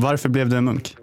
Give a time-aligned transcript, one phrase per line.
[0.00, 0.96] Varför blev du en munk?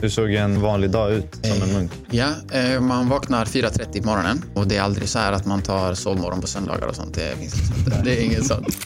[0.00, 1.92] Hur såg en vanlig dag ut som en munk?
[2.10, 5.62] Ja, eh, man vaknar 4.30 på morgonen och det är aldrig så här att man
[5.62, 7.14] tar sovmorgon på söndagar och sånt.
[7.14, 8.02] Det finns inte.
[8.04, 8.76] Det är inget sånt.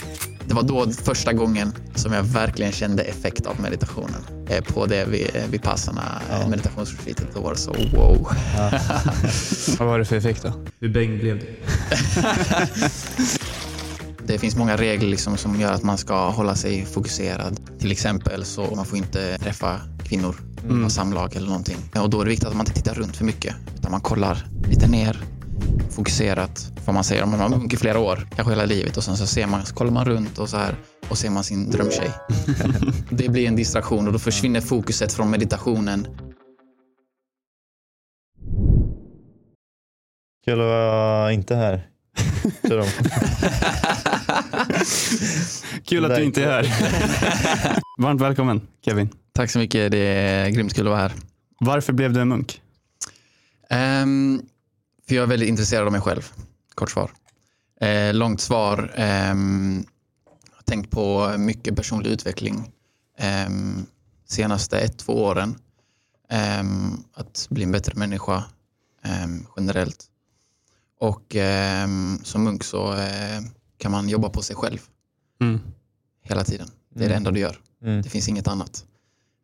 [0.49, 4.27] Det var då första gången som jag verkligen kände effekt av meditationen.
[4.49, 5.05] Eh, På det
[5.51, 6.49] vid, passarna, ja.
[6.49, 7.27] meditationsretreatet.
[7.35, 8.29] Då var det så wow.
[9.79, 10.53] Vad var det för effekt då?
[10.81, 11.47] Hur bäng blev du?
[14.27, 17.61] Det finns många regler liksom som gör att man ska hålla sig fokuserad.
[17.79, 20.83] Till exempel så man får inte träffa kvinnor mm.
[20.83, 21.77] ha samlag eller någonting.
[22.03, 24.47] Och då är det viktigt att man inte tittar runt för mycket utan man kollar
[24.69, 25.21] lite ner,
[25.91, 26.73] fokuserat.
[26.87, 29.27] Vad man säger, om man har i flera år, kanske hela livet och sen så
[29.27, 30.75] ser man, så kollar man runt och så här
[31.09, 32.11] och ser man sin drömtjej.
[33.11, 36.07] det blir en distraktion och då försvinner fokuset från meditationen.
[40.45, 41.96] Kul att vara inte här.
[45.85, 46.67] Kul att du inte är här.
[47.99, 49.09] Varmt välkommen Kevin.
[49.33, 49.91] Tack så mycket.
[49.91, 51.13] Det är grymt kul att vara här.
[51.61, 52.61] Varför blev du en munk?
[53.71, 54.43] Um,
[55.09, 56.33] för jag är väldigt intresserad av mig själv.
[56.75, 57.11] Kort svar.
[57.83, 58.95] Uh, långt svar.
[58.97, 59.85] Um,
[60.51, 62.73] jag har tänkt på mycket personlig utveckling
[63.47, 63.87] um,
[64.29, 65.59] senaste ett, två åren.
[66.61, 68.45] Um, att bli en bättre människa
[69.57, 70.11] generellt.
[70.99, 71.37] Och
[72.23, 73.01] som munk så uh,
[73.79, 74.79] kan man jobba på sig själv.
[75.41, 75.61] Mm.
[76.23, 76.71] Hela tiden.
[76.95, 77.11] Det är mm.
[77.11, 77.61] det enda du gör.
[77.83, 78.03] Mm.
[78.03, 78.85] Det finns inget annat.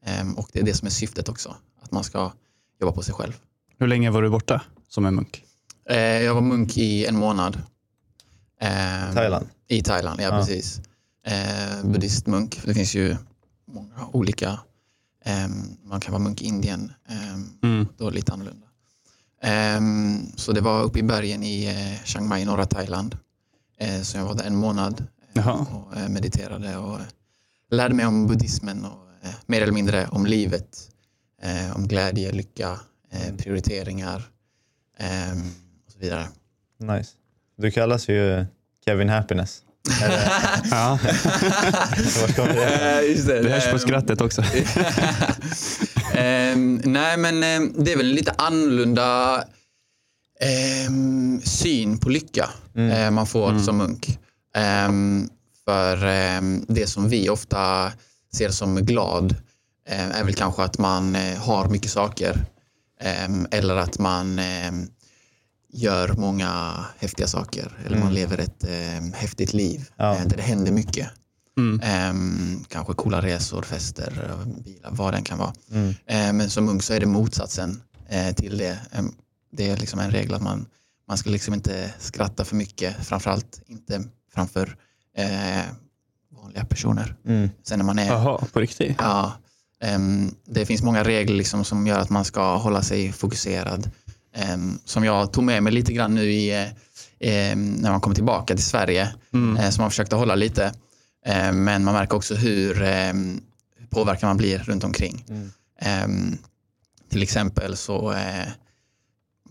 [0.05, 2.33] Ehm, och det är det som är syftet också, att man ska
[2.80, 3.33] jobba på sig själv.
[3.78, 5.45] Hur länge var du borta som en munk?
[5.91, 7.62] Eh, jag var munk i en månad.
[8.61, 9.48] Ehm, Thailand?
[9.69, 10.30] I Thailand, ja, ja.
[10.30, 10.80] precis.
[11.27, 13.17] Eh, buddhistmunk, det finns ju
[13.67, 14.61] många olika.
[15.25, 16.92] Ehm, man kan vara munk i Indien,
[17.62, 17.89] mm.
[17.97, 18.67] då är det lite annorlunda.
[20.37, 23.17] Så det var uppe i bergen i eh, Chiang Mai, norra Thailand.
[24.03, 25.07] Så jag var där en månad
[25.71, 26.98] och mediterade och
[27.70, 30.79] lärde mig om buddhismen och Eh, mer eller mindre om livet,
[31.43, 32.81] eh, om glädje, lycka,
[33.13, 34.29] eh, prioriteringar
[35.87, 36.29] och så vidare.
[36.79, 37.11] Nice.
[37.57, 38.47] Du kallas ju
[38.85, 39.63] Kevin Happiness.
[40.70, 40.98] ja.
[42.36, 43.02] det?
[43.02, 43.42] Just det.
[43.42, 44.42] det hörs på skrattet också.
[46.12, 49.45] um, nej, men um, det är väl lite annorlunda
[50.89, 53.05] um, syn på lycka mm.
[53.05, 53.62] uh, man får mm.
[53.62, 54.18] som munk.
[55.64, 55.96] för
[56.72, 57.92] det som vi ofta
[58.33, 59.36] ser som glad
[59.89, 62.45] eh, är väl kanske att man eh, har mycket saker
[63.01, 64.89] ehm, eller att man ehm,
[65.72, 68.14] gör många häftiga saker eller man mm.
[68.14, 70.17] lever ett ehm, häftigt liv ja.
[70.17, 71.08] Eh, där det händer mycket.
[71.83, 72.64] Mm.
[72.68, 75.52] kanske coola resor, fester, bilar, vad den kan vara.
[75.73, 76.36] Mm.
[76.36, 77.83] men som ung så är det motsatsen
[78.36, 78.78] till det.
[79.52, 80.67] det är liksom en regel att man,
[81.08, 84.02] man ska liksom inte skratta för mycket, framförallt inte
[84.34, 84.77] framför
[86.42, 87.14] vanliga personer.
[87.27, 87.51] Mm.
[87.62, 88.06] Sen när man är...
[88.06, 88.96] Jaha, på riktigt?
[88.98, 89.33] Ja.
[89.96, 93.90] Um, det finns många regler liksom som gör att man ska hålla sig fokuserad.
[94.55, 96.64] Um, som jag tog med mig lite grann nu i,
[97.52, 99.14] um, när man kommer tillbaka till Sverige.
[99.33, 99.56] Mm.
[99.56, 100.72] Uh, som man försökte hålla lite.
[101.28, 103.40] Uh, men man märker också hur um,
[103.90, 105.24] påverkad man blir runt omkring.
[105.28, 106.38] Mm.
[107.08, 108.48] till exempel så uh,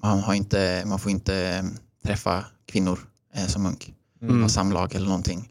[0.04, 1.66] man, har inte, man får inte
[2.06, 3.00] träffa kvinnor
[3.48, 3.94] som munk.
[4.22, 4.42] Mm.
[4.42, 5.50] Ha samlag eller någonting.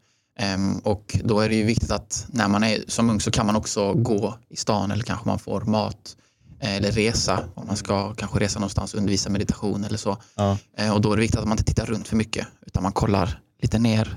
[0.82, 3.56] Och då är det ju viktigt att när man är som ung så kan man
[3.56, 6.16] också gå i stan eller kanske man får mat
[6.60, 10.16] eh, eller resa om man ska kanske resa någonstans och undervisa meditation eller så.
[10.34, 10.58] Ja.
[10.94, 13.40] Och då är det viktigt att man inte tittar runt för mycket utan man kollar
[13.62, 14.16] lite ner,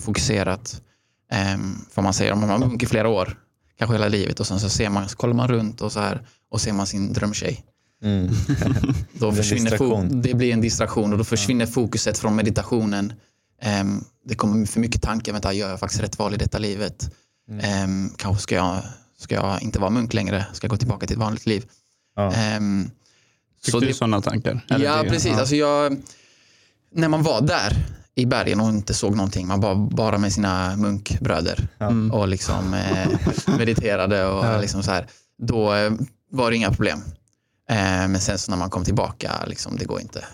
[0.00, 0.82] fokuserat.
[1.54, 3.38] Um, för man säger om man har munk i flera år,
[3.78, 6.22] kanske hela livet och sen så ser man, så kollar man runt och så här
[6.50, 7.64] och ser man sin drömtjej.
[8.02, 8.28] Mm.
[9.12, 13.12] då försvinner det blir en distraktion och då försvinner fokuset från meditationen
[13.64, 17.14] Um, det kommer för mycket tankar, vänta, gör jag faktiskt rätt val i detta livet?
[17.50, 17.84] Mm.
[17.84, 18.82] Um, kanske ska jag,
[19.18, 21.64] ska jag inte vara munk längre, ska jag gå tillbaka till ett vanligt liv?
[22.16, 22.56] Ja.
[22.56, 22.90] Um,
[23.64, 24.64] Fick så du sådana tankar?
[24.68, 25.32] Ja, det, precis.
[25.32, 25.38] Ja.
[25.38, 26.02] Alltså jag,
[26.94, 27.76] när man var där
[28.18, 31.86] i bergen och inte såg någonting, man var bara med sina munkbröder ja.
[31.86, 32.10] Mm.
[32.10, 33.08] och liksom eh,
[33.58, 34.60] mediterade och ja.
[34.60, 35.06] liksom så här,
[35.42, 35.92] då eh,
[36.30, 37.02] var det inga problem.
[37.70, 40.24] Eh, men sen så när man kom tillbaka, liksom, det går inte.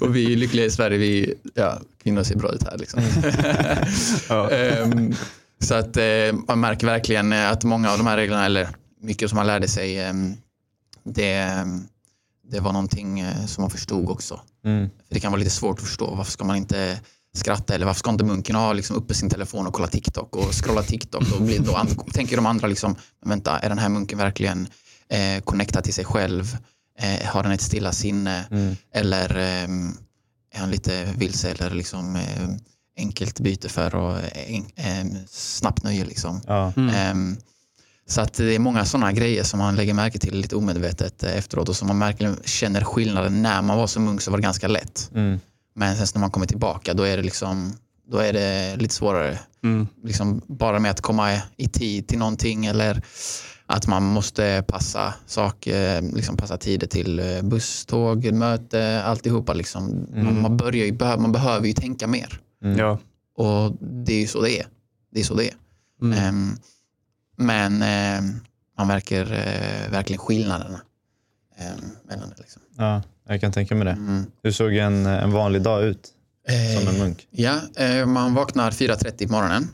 [0.00, 2.78] och vi är lyckliga i Sverige, vi, ja, kvinnor ser bra ut här.
[2.78, 3.00] Liksom.
[4.92, 5.14] um,
[5.58, 8.68] så att eh, man märker verkligen att många av de här reglerna, eller
[9.00, 10.12] mycket som man lärde sig, eh,
[11.04, 11.64] det,
[12.50, 14.40] det var någonting eh, som man förstod också.
[14.64, 14.90] Mm.
[15.08, 17.00] Det kan vara lite svårt att förstå, varför ska man inte
[17.34, 20.52] skratta eller varför ska inte munken ha liksom uppe sin telefon och kolla TikTok och
[20.52, 21.22] scrolla TikTok?
[21.30, 24.68] Då, blir, då tänker de andra liksom, vänta, är den här munken verkligen
[25.08, 26.56] eh, connecta till sig själv?
[26.98, 28.44] Eh, har han ett stilla sinne?
[28.50, 28.76] Mm.
[28.92, 29.68] Eller eh,
[30.54, 32.48] är han lite vilse eller liksom, eh,
[32.96, 36.04] enkelt byte för och eh, snabbt nöje.
[36.04, 36.40] Liksom.
[36.46, 36.72] Ja.
[36.76, 37.36] Ehm,
[38.08, 41.36] så att det är många sådana grejer som man lägger märke till lite omedvetet eh,
[41.36, 43.42] efteråt och som man verkligen känner skillnaden.
[43.42, 45.10] När man var som ung så var det ganska lätt.
[45.14, 45.40] Mm.
[45.74, 47.72] Men sen när man kommer tillbaka då är det liksom
[48.10, 49.38] då är det lite svårare.
[49.64, 49.86] Mm.
[50.04, 53.02] Liksom bara med att komma i tid till någonting eller
[53.66, 59.52] att man måste passa saker, liksom passa tider till eh, buss, tåg, möte, alltihopa.
[59.54, 60.06] Liksom.
[60.14, 62.40] Man, man, börjar ju, man behöver ju tänka mer.
[62.64, 62.78] Mm.
[62.78, 62.98] Ja.
[63.36, 64.66] Och det är ju så det är.
[65.12, 65.54] Det är så det är.
[66.02, 66.18] Mm.
[66.18, 66.56] Ehm,
[67.36, 68.40] men ehm,
[68.78, 70.80] man märker eh, verkligen skillnaderna
[71.58, 72.34] ehm, mellan det.
[72.38, 72.62] Liksom.
[72.76, 73.90] ja, jag kan tänka mig det.
[73.90, 74.26] Mm.
[74.42, 76.12] Hur såg en, en vanlig dag ut
[76.48, 77.26] som en Eh, munk?
[77.30, 79.68] Ja, eh, man vaknar 4.30 på morgonen.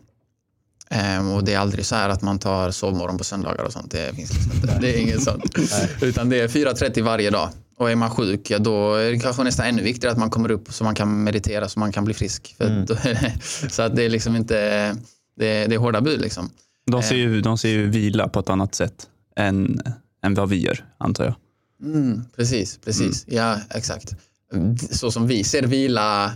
[1.34, 3.90] Och det är aldrig så här att man tar sovmorgon på söndagar och sånt.
[3.90, 4.78] Det finns liksom inte.
[4.80, 5.58] Det är inget sånt.
[6.02, 7.50] Utan det är 4.30 varje dag.
[7.76, 10.50] Och är man sjuk, ja, då är det kanske nästan ännu viktigare att man kommer
[10.50, 12.56] upp så man kan meditera så man kan bli frisk.
[12.58, 12.86] Mm.
[13.70, 14.54] så att det är liksom inte,
[15.36, 16.50] det är, det är hårda bud liksom.
[16.86, 19.80] De, ser ju, de ser ju vila på ett annat sätt än,
[20.24, 21.34] än vad vi gör, antar jag.
[21.94, 23.24] Mm, precis, precis.
[23.28, 24.14] Ja, exakt.
[24.90, 26.32] Så som vi ser vila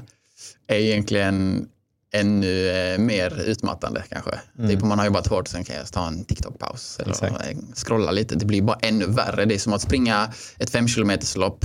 [0.67, 1.69] är egentligen
[2.13, 4.41] ännu eh, mer utmattande kanske.
[4.69, 7.35] Typ om man har jobbat hårt sen kan jag ta en TikTok-paus eller Exakt.
[7.51, 8.35] eh, scrolla lite.
[8.35, 9.45] Det blir bara ännu värre.
[9.45, 11.65] Det är som att springa ett fem kilometers lopp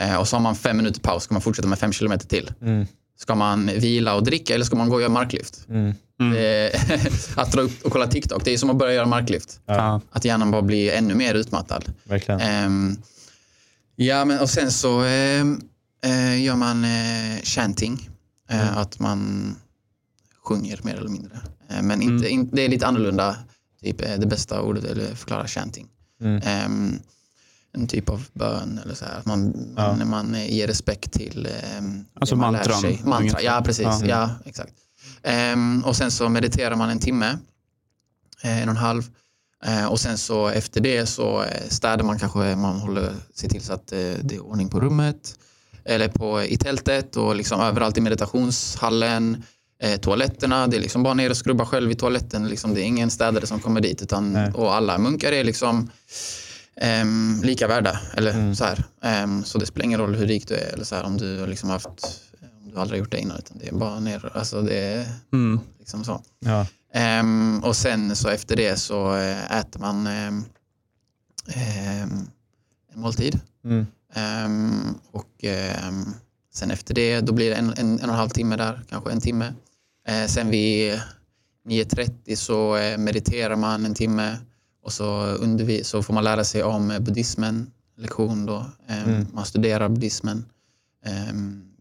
[0.00, 1.22] eh, och så har man fem minuter paus.
[1.22, 2.52] Ska man fortsätta med fem kilometer till?
[2.62, 2.86] Mm.
[3.18, 5.66] Ska man vila och dricka eller ska man gå och göra marklyft?
[5.68, 5.94] Mm.
[6.30, 7.10] Det är-
[7.40, 9.60] att dra upp och kolla TikTok, det är som att börja göra marklyft.
[9.66, 10.00] Ja.
[10.10, 11.84] Att hjärnan bara blir ännu mer utmattad.
[12.04, 12.40] Verkligen.
[12.40, 12.96] Ehm,
[13.96, 15.60] ja, men och sen så ehm,
[16.04, 18.08] eh, gör man eh, chanting.
[18.50, 18.74] Eh, Mm.
[18.78, 19.54] Att man
[20.44, 21.40] sjunger mer eller mindre.
[21.70, 23.36] Eh, men inte, in, det är lite annorlunda.
[23.82, 25.86] Typ eh, det bästa ordet eller förklara chanting.
[26.20, 26.42] Mm.
[26.44, 26.98] Ehm,
[27.74, 29.18] en typ av bön eller så här.
[29.18, 29.96] Att man, Ja.
[29.96, 33.00] När man eh, ger respekt till ehm, Alltså man mantran, sig.
[33.04, 33.84] Mantra, ja precis.
[33.84, 34.00] Ja.
[34.06, 34.30] Ja.
[34.44, 34.72] exakt.
[35.24, 37.38] Ehm, och sen så mediterar man en timme.
[38.42, 39.02] Eh, en och en halv.
[39.64, 43.62] Eh, och sen så efter det så eh, städar man kanske, man håller, ser till
[43.62, 45.34] så att eh, det är ordning på rummet.
[45.84, 49.42] Eller på, i tältet och liksom överallt i meditationshallen.
[49.82, 52.48] Eh, toaletterna, det är liksom bara ner och skrubba själv i toaletten.
[52.48, 54.02] Liksom, det är ingen städare som kommer dit.
[54.02, 54.52] Utan, Nej.
[54.52, 55.90] och alla munkar är liksom
[56.76, 58.00] ehm, lika värda.
[58.14, 58.84] Eller så här.
[59.02, 61.40] Ehm, så det spelar ingen roll hur rik du är eller så här, om du
[61.40, 61.88] har liksom haft
[62.72, 63.38] du aldrig har gjort det innan.
[63.38, 64.30] Utan det är bara ner.
[64.34, 65.60] Alltså det är Mm.
[65.78, 66.22] liksom så.
[66.38, 66.66] Ja.
[66.94, 70.44] Ehm, och sen så efter det så eh, äter man ehm,
[72.94, 73.40] en måltid.
[73.64, 73.86] Mm.
[75.10, 75.44] Och
[76.54, 79.12] sen efter det då blir det en, en, en och en halv timme där, kanske
[79.12, 79.54] en timme.
[80.08, 81.00] Eh, sen vid
[81.68, 84.38] 9.30 så eh, mediterar man en timme
[84.84, 85.36] och så,
[85.82, 88.66] så får man lära sig om buddhismen, lektion då.
[88.86, 89.26] Mm.
[89.32, 90.44] Man studerar buddhismen,
[91.04, 91.71] vilket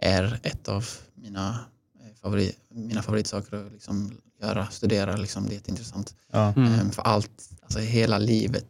[0.00, 1.58] är ett av mina,
[2.00, 4.12] eh, favorit, mina favoritsaker att liksom
[4.42, 5.16] göra, studera.
[5.16, 6.14] Liksom, det är jätteintressant.
[6.32, 6.52] Ja.
[6.56, 6.72] Mm.
[6.72, 8.66] Ehm, för allt, alltså hela livet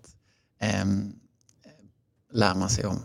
[0.60, 1.12] ehm,
[2.32, 3.02] lär man sig om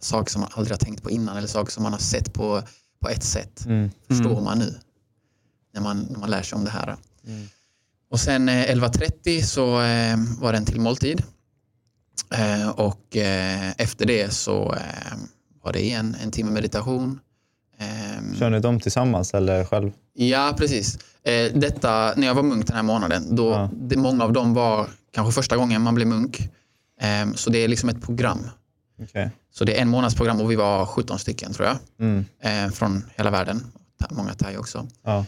[0.00, 2.62] saker som man aldrig har tänkt på innan eller saker som man har sett på,
[3.00, 3.66] på ett sätt.
[3.66, 3.90] Mm.
[4.08, 4.44] Förstår Mm.
[4.44, 4.74] man nu
[5.74, 6.96] när man, när man lär sig om det här.
[7.26, 7.46] Mm.
[8.10, 11.22] Och sen eh, 11.30 så eh, var det en till måltid.
[12.34, 15.16] Eh, och eh, efter det så eh,
[15.62, 17.20] var det igen en timme meditation.
[17.80, 19.92] Ehm, Kör ni dem tillsammans eller själv?
[20.14, 20.98] Ja, precis.
[21.22, 23.70] Eh, detta, när jag var munk den här månaden, då, Ja.
[23.72, 26.48] det, många av dem var kanske första gången man blev munk.
[27.00, 28.46] Ehm, så det är liksom ett program.
[29.02, 29.30] Okej.
[29.52, 31.76] Så det är en månadsprogram och vi var 17 stycken tror jag.
[32.00, 32.24] Mm.
[32.42, 33.66] Eh, från hela världen.
[34.10, 34.86] Många thai också.
[35.04, 35.24] Ja.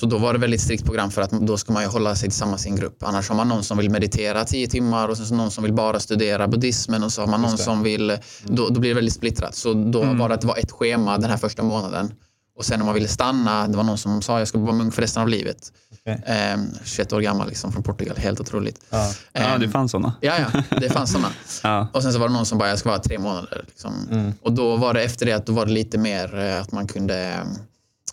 [0.00, 2.28] Så då var det väldigt strikt program för att då ska man ju hålla sig
[2.28, 3.02] tillsammans i en grupp.
[3.02, 5.72] Annars har man någon som vill meditera 10 timmar och sen så någon som vill
[5.72, 9.14] bara studera buddhismen och så har man någon som vill, då, då blir det väldigt
[9.14, 9.54] splittrat.
[9.54, 10.18] Så då Mm.
[10.18, 12.12] var det att det var ett schema den här första månaden.
[12.56, 14.94] Och sen om man ville stanna, det var någon som sa jag ska vara munk
[14.94, 15.72] för resten av livet.
[16.00, 16.22] Okej.
[16.26, 18.80] Ehm, 21 år gammal liksom från Portugal, helt otroligt.
[18.90, 19.12] Ja.
[19.32, 20.12] Ja, Ehm, det fanns sådana.
[20.20, 21.28] Ja, ja, det fanns sådana.
[21.62, 21.88] Ja.
[21.92, 23.64] Och sen så var det någon som bara, jag ska vara tre månader.
[23.66, 23.92] Liksom.
[24.10, 24.32] Mm.
[24.42, 26.86] Och då var det efter det att då var det lite mer eh, att man
[26.86, 27.38] kunde eh,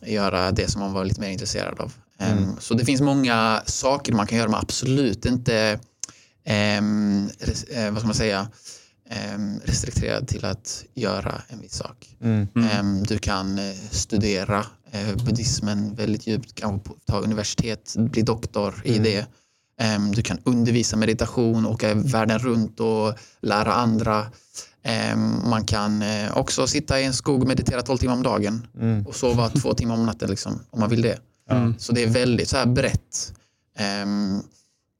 [0.01, 1.93] göra det som man var lite mer intresserad av.
[2.17, 2.55] Mm.
[2.59, 5.79] Så det finns många saker man kan göra, men absolut inte
[7.39, 8.47] res, eh, vad ska man säga,
[9.09, 12.15] ehm, restrikterad till att göra en viss sak.
[12.21, 12.47] Mm.
[12.55, 12.69] Mm.
[12.69, 18.91] Ehm, Du kan eh, studera eh, buddhismen väldigt djupt, kanske ta universitet, bli doktor i
[18.91, 19.03] Mm.
[19.03, 19.25] det.
[19.81, 24.25] Ehm, Du kan undervisa meditation, åka världen runt och lära andra.
[24.87, 28.67] Ehm, Man kan eh, också sitta i en skog och meditera 12 timmar om dagen
[28.79, 29.05] Mm.
[29.07, 31.19] och sova två timmar om natten liksom, om man vill det.
[31.49, 31.75] Mm.
[31.79, 33.33] Så det är väldigt så här brett.
[33.77, 34.41] Ehm,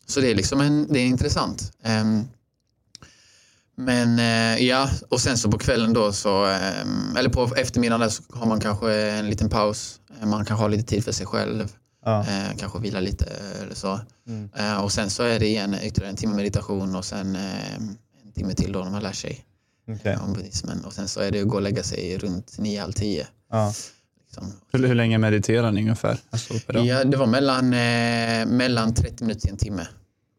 [0.07, 1.71] så det är liksom en, det är intressant.
[1.83, 2.23] Ehm,
[3.77, 6.45] Men eh, ja, och sen så på kvällen då så,
[7.17, 9.99] eller på eftermiddagen där så har man kanske en liten paus.
[10.21, 11.71] Eh, Man kanske har lite tid för sig själv.
[12.05, 12.25] Ja.
[12.57, 13.25] Kanske vila lite
[13.61, 13.99] eller så.
[14.27, 14.49] Mm.
[14.83, 17.97] Och sen så är det igen ytterligare en timme meditation och sen en
[18.35, 19.45] timme till då när man lär sig
[19.87, 20.85] Eh, buddhismen.
[20.85, 23.27] Och sen så är det att gå och lägga sig runt nio, halv tio.
[23.51, 23.73] Ja.
[24.25, 24.53] Liksom.
[24.71, 26.17] Hur, hur länge mediterar ni ungefär?
[26.29, 26.53] Alltså?
[26.73, 29.87] Ja, det var mellan, eh, mellan 30 minuter till en timme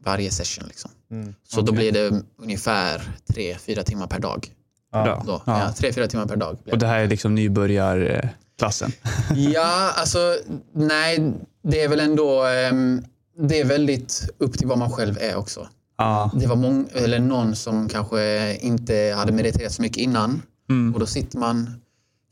[0.04, 0.64] varje session.
[0.68, 0.90] Liksom.
[1.10, 1.34] Mm.
[1.48, 1.92] Så då Okej.
[1.92, 4.52] blir det ungefär 3-4 timmar per dag.
[4.92, 5.22] Ja.
[5.26, 5.42] Då.
[5.46, 5.74] Ja.
[5.80, 5.88] Ja.
[5.90, 6.58] 3-4 timmar per dag.
[6.72, 6.86] Och det.
[6.86, 8.92] här är liksom nybörjarklassen?
[9.34, 10.36] Ja, alltså
[10.72, 13.04] nej, det är väl ändå, ehm,
[13.38, 15.68] det är väldigt upp till vad man själv är också.
[15.98, 16.30] Ja.
[16.34, 20.94] Det var mång, eller någon som kanske inte hade mediterat så mycket innan Mm.
[20.94, 21.70] och då sitter man,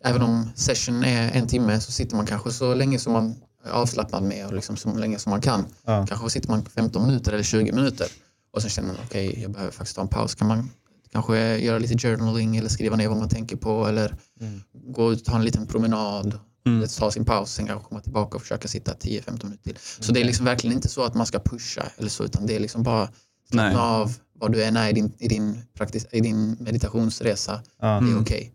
[0.04, 3.70] även om session är en timme, så sitter man kanske så länge som man är
[3.70, 5.64] avslappnad med och liksom så länge som man kan.
[5.84, 6.06] Ja.
[6.08, 8.06] Kanske sitter man 15 minuter eller 20 minuter
[8.52, 10.34] och sen känner man okej, jag behöver faktiskt ta en paus.
[10.34, 10.70] Kan man
[11.12, 14.60] kanske göra lite journaling eller skriva ner vad man tänker på eller Mm.
[14.94, 16.38] gå ut och ta en liten promenad.
[16.66, 16.88] Mm.
[16.98, 19.78] Ta sin paus, sen kanske komma tillbaka och försöka sitta 10-15 minuter till.
[20.00, 22.56] Så det är liksom verkligen inte så att man ska pusha eller så, utan det
[22.56, 23.08] är liksom bara.
[23.50, 27.62] Slappna av vad du än är i din, i din, praktis, i din meditationsresa.
[27.80, 27.86] Ja.
[27.86, 28.20] Det är Mm.
[28.22, 28.52] okej.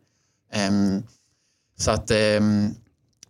[0.54, 1.04] Ehm,
[1.78, 2.74] så att ehm,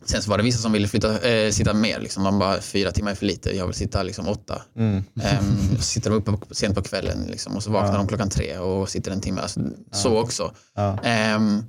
[0.06, 2.00] sen så var det vissa som ville flytta, eh, sitta mer.
[2.00, 2.24] Liksom.
[2.24, 4.62] Man bara, fyra timmar är för lite, jag vill sitta liksom åtta.
[4.76, 5.04] Mm.
[5.16, 7.98] Um, sitter de uppe på- sent på kvällen liksom, och så vaknar Ja.
[7.98, 9.42] de klockan tre och sitter en timme.
[9.42, 9.60] Alltså,
[9.92, 10.54] Så också.
[10.76, 10.98] Ja.
[11.04, 11.64] Ehm,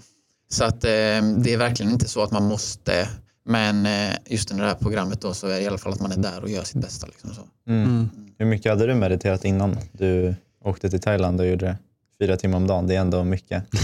[0.49, 3.09] så att ehm, det är verkligen inte så att man måste.
[3.51, 6.01] Men eh, just i det här programmet då så är det i alla fall att
[6.01, 7.07] man är där och gör sitt bästa.
[7.07, 7.41] Liksom, så.
[7.69, 7.83] Mm.
[7.89, 8.09] Mm.
[8.39, 11.79] Hur mycket hade du mediterat innan du åkte till Thailand och gjorde det?
[12.21, 13.65] Fyra timmar om dagen, det är ändå mycket.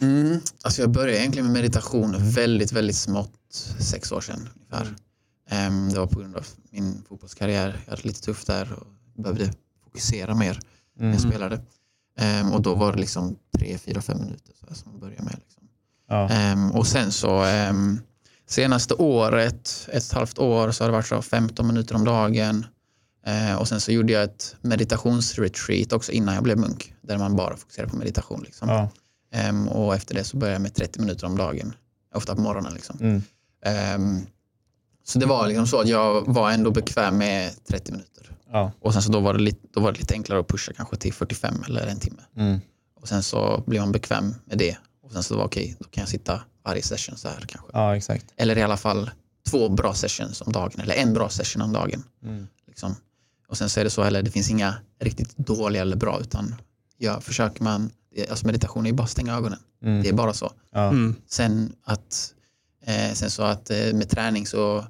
[0.00, 0.40] Mm.
[0.62, 3.32] Alltså jag började egentligen med meditation väldigt, väldigt smått,
[3.78, 4.94] sex år sedan ungefär.
[5.50, 7.76] Ehm, det var på grund av min fotbollskarriär.
[7.84, 9.52] Jag hade lite tufft där och behövde
[9.84, 10.60] fokusera mer
[10.98, 11.30] när jag Mm.
[11.30, 11.60] spelade.
[12.18, 15.22] Ehm, och då var det liksom tre, fyra, fem minuter så här, som jag började
[15.22, 15.36] med.
[15.44, 15.62] Liksom.
[16.08, 16.28] Ja.
[16.28, 17.44] Ehm, och sen så
[18.46, 22.66] senaste året, ett halvt år, så har det varit så 15 minuter om dagen.
[23.26, 26.94] Eh, och sen så gjorde jag ett meditationsretreat också innan jag blev munk.
[27.02, 28.42] Där man bara fokuserar på meditation.
[28.42, 28.68] Liksom.
[28.68, 28.88] Ja.
[29.32, 31.72] Ehm, och efter det så började jag med 30 minuter om dagen.
[32.14, 32.74] Ofta på morgonen.
[32.74, 32.98] Liksom.
[33.00, 33.22] Mm.
[33.64, 34.26] Ehm,
[35.04, 38.36] så det var liksom så att jag var ändå bekväm med 30 minuter.
[38.52, 38.72] Ja.
[38.80, 40.96] Och sen så då var det lite, då var det lite enklare att pusha kanske
[40.96, 42.22] till 45 eller en timme.
[42.36, 42.60] Mm.
[43.00, 44.76] Och sen så blir man bekväm med det.
[45.02, 47.70] Och sen så var okej, då kan jag sitta varje session så här kanske.
[47.72, 48.24] ja, exakt.
[48.36, 49.10] Eller i alla fall
[49.50, 50.80] två bra sessions om dagen.
[50.80, 52.04] Eller en bra session om dagen.
[52.22, 52.46] Mm.
[52.66, 52.96] Liksom.
[53.48, 56.20] Och sen så är det så, eller det finns inga riktigt dåliga eller bra.
[56.20, 56.54] Utan
[56.98, 57.90] ja, försöker man,
[58.30, 59.58] alltså meditation är ju bara att stänga ögonen.
[59.82, 60.02] Mm.
[60.02, 60.52] Det är bara så.
[60.72, 60.88] Ja.
[60.88, 61.14] Mm.
[61.28, 62.34] Sen, att,
[62.84, 64.84] eh, sen så att eh, med träning så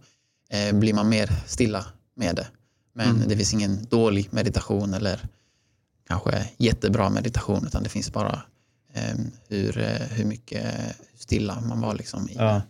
[0.50, 2.46] eh, blir man mer stilla med det.
[2.92, 3.28] Men Mm.
[3.28, 5.20] det finns ingen dålig meditation eller
[6.08, 8.42] kanske jättebra meditation utan det finns bara
[9.48, 10.64] hur, eh, hur mycket
[11.18, 12.34] stilla man var liksom i.
[12.38, 12.62] Ja.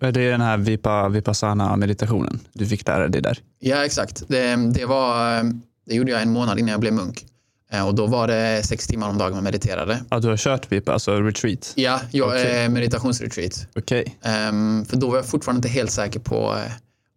[0.00, 3.38] Är det den här vipa, vipassana meditationen du fick lära dig där?
[3.58, 4.22] Ja, exakt.
[4.28, 5.44] Det, det, var, eh,
[5.86, 7.26] det gjorde jag en månad innan jag blev munk.
[7.72, 10.04] Eh, Och då var det sex timmar om dagen man mediterade.
[10.10, 11.72] Ja, du har kört vipa, alltså retreat?
[11.76, 13.66] Ja, jag, eh, meditationsretreat.
[13.76, 14.18] Okej.
[14.22, 16.38] Ehm, för då var jag fortfarande inte helt säker på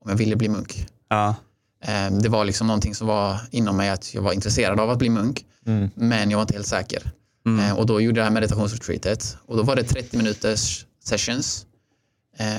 [0.04, 0.86] om jag ville bli munk.
[1.10, 1.36] Ja.
[1.84, 5.00] Ehm, det var liksom någonting som var inom mig att jag var intresserad av att
[5.00, 5.46] bli munk.
[5.66, 5.90] Mm.
[5.96, 7.12] Men jag var inte helt säker.
[7.48, 7.60] Mm.
[7.60, 9.38] Ehm, och då gjorde jag det här meditationsretreatet.
[9.46, 11.66] Och då var det 30 minuters sessions.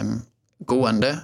[0.01, 0.21] Um,
[0.67, 1.19] gående.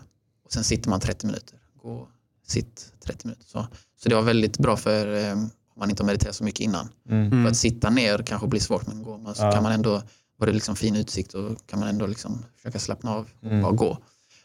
[0.44, 1.59] Och sen sitter man 30 minuter.
[1.83, 2.09] Gå,
[2.47, 3.44] sitt 30 minuter.
[3.47, 3.66] Så,
[4.02, 6.88] så det var väldigt bra för ehm, om man inte har mediterat så mycket innan.
[7.09, 7.26] Mm.
[7.26, 7.44] Mm.
[7.44, 9.52] För att sitta ner kanske blir svårt men går man så Ja.
[9.52, 10.02] kan man ändå,
[10.37, 13.62] var det liksom fin utsikt och kan man ändå liksom försöka slappna av och Mm.
[13.62, 13.99] bara gå.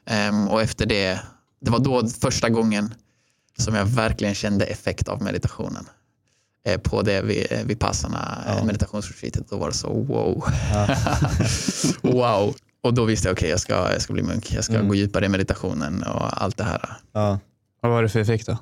[0.05, 1.21] Ehm, och efter det,
[1.61, 2.93] det var då första gången
[3.57, 5.85] som jag verkligen kände effekt av meditationen.
[6.65, 8.57] Eh, på det vid, vid passarna, Ja.
[8.57, 8.63] ja.
[8.65, 10.43] meditationsretreatet, då var det så wow.
[10.73, 10.95] Ja.
[12.11, 12.55] wow.
[12.83, 14.87] Och då visste jag, okej jag, ska, jag ska bli munk, jag ska Mm.
[14.87, 16.97] gå djupare i meditationen och allt det här.
[17.13, 17.39] Ja.
[17.81, 18.57] Vad var det för effekt då?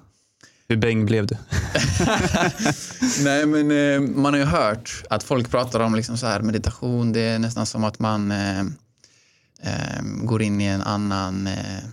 [0.70, 1.38] Hur bäng blev du?
[3.24, 7.14] Nej men eh, man har ju hört att folk pratar om liksom så här meditation,
[7.14, 8.60] det är nästan som att man eh,
[9.64, 11.84] eh, går in i en annan eh,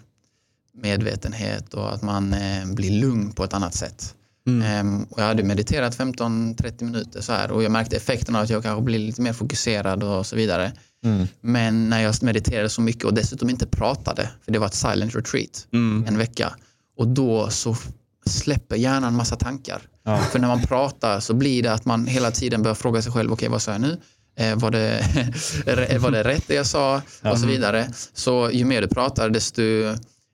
[0.75, 4.14] medvetenhet och att man eh, blir lugn på ett annat sätt.
[4.47, 4.63] Mm.
[4.63, 8.51] Ehm, och jag hade mediterat 15-30 minuter så här och jag märkte effekten av att
[8.51, 10.73] jag kanske blir lite mer fokuserad och så vidare.
[11.05, 11.27] Mm.
[11.41, 15.15] Men när jag mediterade så mycket och dessutom inte pratade, för det var ett silent
[15.15, 16.05] retreat Mm.
[16.09, 16.55] en vecka
[16.97, 17.77] och då så
[18.27, 19.83] släpper hjärnan massa tankar.
[20.05, 20.19] Ja.
[20.19, 23.33] För när man pratar så blir det att man hela tiden börjar fråga sig själv,
[23.33, 23.99] okej vad sa jag nu?
[24.37, 25.05] Eh, var, det,
[26.01, 27.03] var det rätt det jag sa?
[27.23, 27.89] Och så vidare.
[28.15, 29.63] Så ju mer du pratar desto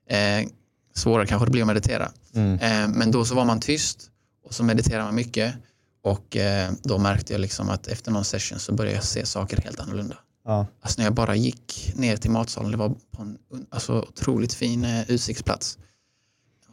[0.09, 0.47] eh,
[0.95, 2.11] svårare kanske det blir att meditera.
[2.35, 2.59] Mm.
[2.59, 4.09] Eh, men då så var man tyst
[4.45, 5.53] och så mediterar man mycket
[6.03, 9.61] Och eh, då märkte jag liksom att efter någon session så började jag se saker
[9.61, 10.17] helt annorlunda.
[10.45, 10.67] Ja.
[10.81, 13.37] Alltså när jag bara gick ner till matsalen, det var på en
[13.69, 15.77] alltså, otroligt fin eh, utsiktsplats.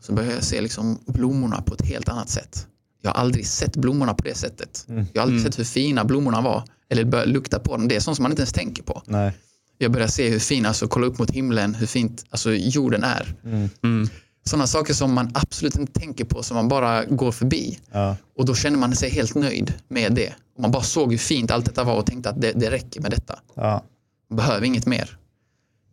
[0.00, 2.66] Så började jag se liksom blommorna på ett helt annat sätt.
[3.02, 4.84] Jag har aldrig sett blommorna på det sättet.
[4.88, 5.06] Mm.
[5.12, 5.52] Jag har aldrig Mm.
[5.52, 6.62] sett hur fina blommorna var.
[6.90, 7.88] Eller börjat lukta på dem.
[7.88, 9.02] Det är sånt som man inte ens tänker på.
[9.06, 9.32] Nej.
[9.78, 13.34] Jag började se hur fin, alltså kolla upp mot himlen, hur fint alltså, jorden är.
[13.44, 14.08] Mm.
[14.48, 17.78] Sådana saker som man absolut inte tänker på, som man bara går förbi.
[17.92, 18.16] Ja.
[18.36, 20.34] Och då känner man sig helt nöjd med det.
[20.54, 23.00] Och man bara såg hur fint allt detta var och tänkte att det, det räcker
[23.00, 23.38] med detta.
[23.54, 23.82] Ja.
[24.30, 25.18] Man behöver inget mer.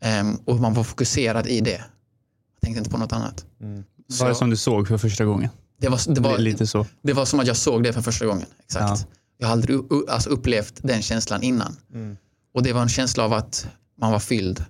[0.02, 1.72] Ehm, och man var fokuserad i det.
[1.72, 3.46] Jag tänkte inte på något annat.
[3.62, 3.84] Mm.
[4.08, 5.50] Vad är det Så som du såg för första gången?
[5.82, 6.86] det, var, det, var, Lite så.
[7.02, 8.46] det var som att jag såg det för första gången.
[8.64, 9.02] Exakt.
[9.02, 9.16] Ja.
[9.38, 11.76] Jag har aldrig alltså upplevt den känslan innan.
[11.94, 12.18] Mm.
[12.54, 13.68] Och det var en känsla av att
[14.00, 14.66] man var fylld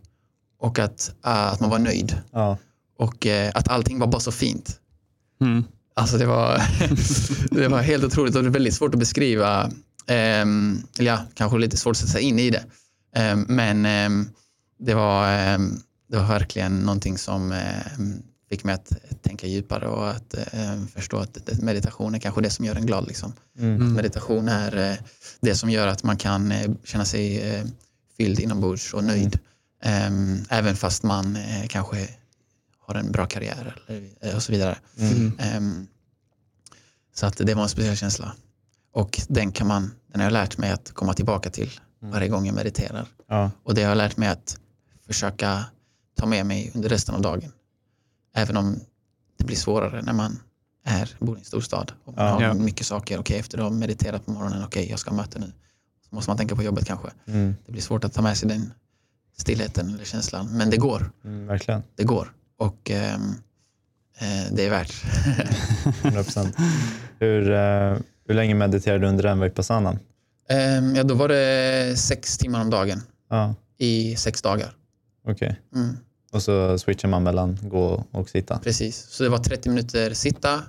[0.59, 2.21] och att, äh, att man var nöjd.
[2.31, 2.57] Ja.
[2.97, 4.79] Och eh, att allting var bara så fint.
[5.41, 5.63] Mm.
[5.93, 6.61] Alltså det var,
[7.51, 9.71] det var helt otroligt och det är väldigt svårt att beskriva.
[10.07, 12.63] ehm, eller ja, kanske lite svårt att sätta sig in i det.
[13.15, 14.29] Ehm, men ehm,
[14.79, 20.09] det, var, ehm, det var verkligen någonting som ehm, fick mig att tänka djupare och
[20.09, 20.35] att
[20.93, 23.07] förstå att meditation är kanske det som gör en glad.
[23.07, 23.33] Liksom.
[23.59, 23.93] Mm.
[23.93, 24.97] Meditation är eh,
[25.41, 27.65] det som gör att man kan eh, känna sig eh,
[28.17, 29.39] fylld inombords och nöjd.
[29.83, 32.07] Ehm, även fast man eh, kanske
[32.87, 34.77] har en bra karriär eller, eh, och så vidare.
[34.97, 35.31] Mm.
[35.39, 35.87] Ehm,
[37.13, 38.33] så att det var en speciell känsla.
[38.93, 42.45] Och den kan man, den har jag lärt mig att komma tillbaka till varje gång
[42.45, 43.07] jag mediterar.
[43.27, 43.51] Ja.
[43.63, 44.59] Och det har jag lärt mig att
[45.07, 45.65] försöka
[46.15, 47.51] ta med mig under resten av dagen.
[48.35, 48.79] Även om
[49.37, 50.39] det blir svårare när man
[50.85, 52.31] är, bor i en storstad och man Ja.
[52.33, 52.53] har Ja.
[52.53, 53.19] mycket saker.
[53.19, 55.51] Okej, efter att ha mediterat på morgonen, okej, jag ska ha möte nu.
[56.09, 57.07] Så måste man tänka på jobbet kanske.
[57.25, 57.55] Mm.
[57.65, 58.73] Det blir svårt att ta med sig den
[59.37, 60.47] stillheten eller känslan.
[60.57, 61.11] Men det går.
[61.23, 61.47] Mm.
[61.47, 61.83] Verkligen.
[61.95, 62.33] Det går.
[62.57, 63.29] Och ehm,
[64.19, 64.93] eh, det är värt.
[66.03, 66.53] 100%.
[67.19, 67.97] hur, eh,
[68.27, 69.99] hur länge mediterade du under den vipassanan?
[70.49, 73.55] Ehm, ja, då var det sex timmar om dagen Ja.
[73.77, 74.73] i sex dagar.
[75.27, 75.61] Okej.
[75.75, 75.97] Mm,
[76.31, 78.59] Och så switchar man mellan gå och sitta?
[78.59, 78.97] precis.
[79.09, 80.63] Så det var 30 minuter sitta,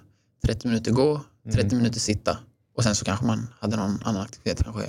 [0.47, 1.21] 30 minuter gå,
[1.52, 2.38] 30 minuter sitta.
[2.76, 4.83] Och sen så kanske man hade någon annan aktivitet, kanske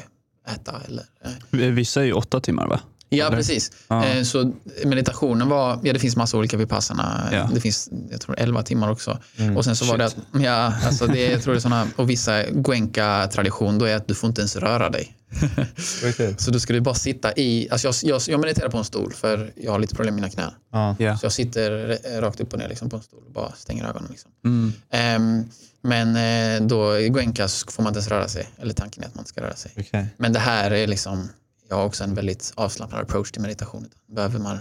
[0.47, 1.03] äta eller...
[1.25, 1.71] Eh.
[1.71, 2.79] Vissa är ju åtta timmar va?
[3.09, 3.37] Ja, Eller?
[3.37, 3.71] precis.
[3.87, 4.05] Ja.
[4.05, 4.53] Eh, så
[4.85, 7.29] meditationen var, ja det finns massa olika vipassana.
[7.31, 7.49] Ja.
[7.53, 9.19] Det finns, jag tror 11 timmar också.
[9.37, 9.57] Mm.
[9.57, 12.09] Och sen så var det att, ja, alltså det, jag tror det är såna, och
[12.09, 15.17] vissa Goenka-tradition, då är att du får inte ens röra dig.
[16.03, 16.41] Riktigt?
[16.41, 19.51] Så du skulle bara sitta i, alltså jag, jag, jag mediterar på en stol för
[19.55, 20.51] jag har lite problem med mina knän.
[20.71, 20.95] Ja.
[20.99, 21.17] Ja.
[21.17, 24.07] Så jag sitter rakt upp och ner liksom, på en stol och bara stänger ögonen.
[24.11, 24.31] Liksom.
[24.45, 24.73] Mm.
[24.91, 25.45] Ehm,
[25.81, 29.07] men eh, då i Goenka så får man inte ens röra sig, eller tanken är
[29.07, 29.71] att man inte ska röra sig.
[29.77, 30.05] Okej.
[30.17, 31.29] Men det här är liksom,
[31.69, 33.89] jag har också en väldigt avslappnad approach till meditation.
[34.07, 34.57] Behöver man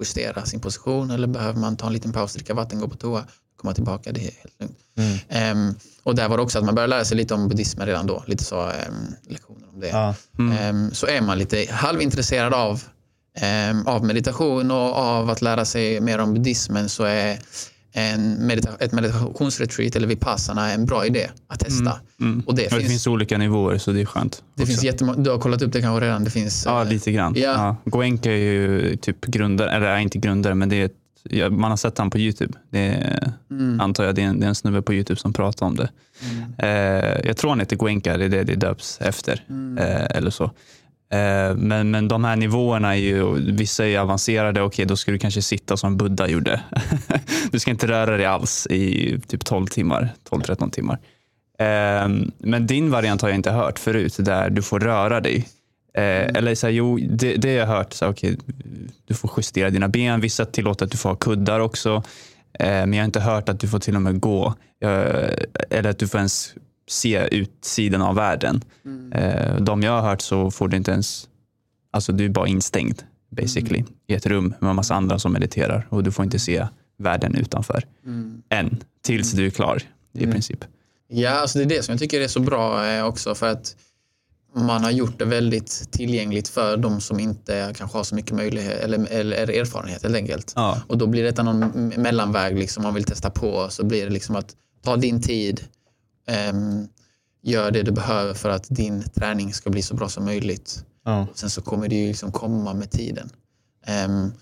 [0.00, 3.24] justera sin position eller behöver man ta en liten paus, dricka vatten, gå på toa,
[3.56, 4.78] komma tillbaka, det är helt lugnt.
[4.96, 5.18] Mm.
[5.28, 8.06] Ehm, och där var det också att man började lära sig lite om buddhismen redan
[8.06, 9.88] då, lite så ehm, lektioner om det.
[9.88, 10.14] Ja.
[10.38, 10.58] Mm.
[10.58, 12.82] Ehm, så är man lite halvintresserad av,
[13.86, 17.38] av meditation och av att lära sig mer om buddhismen så är
[17.92, 22.00] en medita- ett meditationsretreat eller vipassana en bra idé att testa.
[22.20, 22.42] Mm.
[22.46, 24.42] Och det, Ja, det finns, finns olika nivåer så det är skönt.
[24.54, 27.12] det finns jättemånga, du har kollat upp det kanske redan, det finns Ja, eh, lite
[27.12, 27.32] grann.
[27.36, 27.42] Ja.
[27.42, 27.76] Ja.
[27.90, 30.94] Goenka är ju typ grundare, eller är inte grundare, men det är ett,
[31.52, 32.52] man har sett han på YouTube.
[32.70, 35.32] Det är, mm, antar jag, det är, en, det är en snubbe på YouTube som
[35.32, 35.90] pratar om det.
[36.30, 39.44] mm, Eh, jag tror han heter Goenka, det är det det döps efter.
[39.48, 39.78] mm.
[39.78, 40.50] Eh, eller så.
[41.12, 45.18] Eh, men, men de här nivåerna är ju, vissa är avancerade, okej då ska du
[45.18, 46.60] kanske sitta som Buddha gjorde.
[47.52, 50.98] du ska inte röra dig alls i typ 12 timmar, 12-13 timmar.
[51.58, 55.48] Ehm, men din variant har jag inte hört förut, där du får röra dig.
[55.94, 58.36] Eh, eller så här, jo, det, det har jag hört, så här, okay,
[59.04, 62.02] du får justera dina ben, vissa tillåter att du får ha kuddar också.
[62.58, 64.54] Eh, men jag har inte hört att du får till och med gå,
[65.70, 66.54] eller att du får ens
[66.90, 68.62] se utsidan av världen.
[68.84, 69.12] Mm.
[69.12, 71.28] Eh, de jag har hört så får du inte ens,
[71.92, 75.86] alltså du är bara instängd basically i ett rum med en massa andra som mediterar
[75.90, 76.66] och du får inte se
[76.98, 78.42] världen utanför Mm.
[78.48, 79.82] än tills du är klar
[80.14, 80.32] i Mm.
[80.32, 80.64] princip.
[81.08, 83.76] Ja, alltså det är det som jag tycker är så bra eh, också för att
[84.56, 88.80] man har gjort det väldigt tillgängligt för de som inte kanske har så mycket möjlighet
[88.80, 90.52] eller, eller erfarenhet helt enkelt.
[90.56, 90.82] Ja.
[90.86, 94.36] Och då blir detta någon mellanväg liksom man vill testa på så blir det liksom
[94.36, 95.60] att ta din tid,
[97.42, 100.84] gör det du behöver för att din träning ska bli så bra som möjligt.
[101.04, 101.26] Ja.
[101.34, 103.30] Sen så kommer det ju liksom komma med tiden.
[103.86, 104.32] Ehm,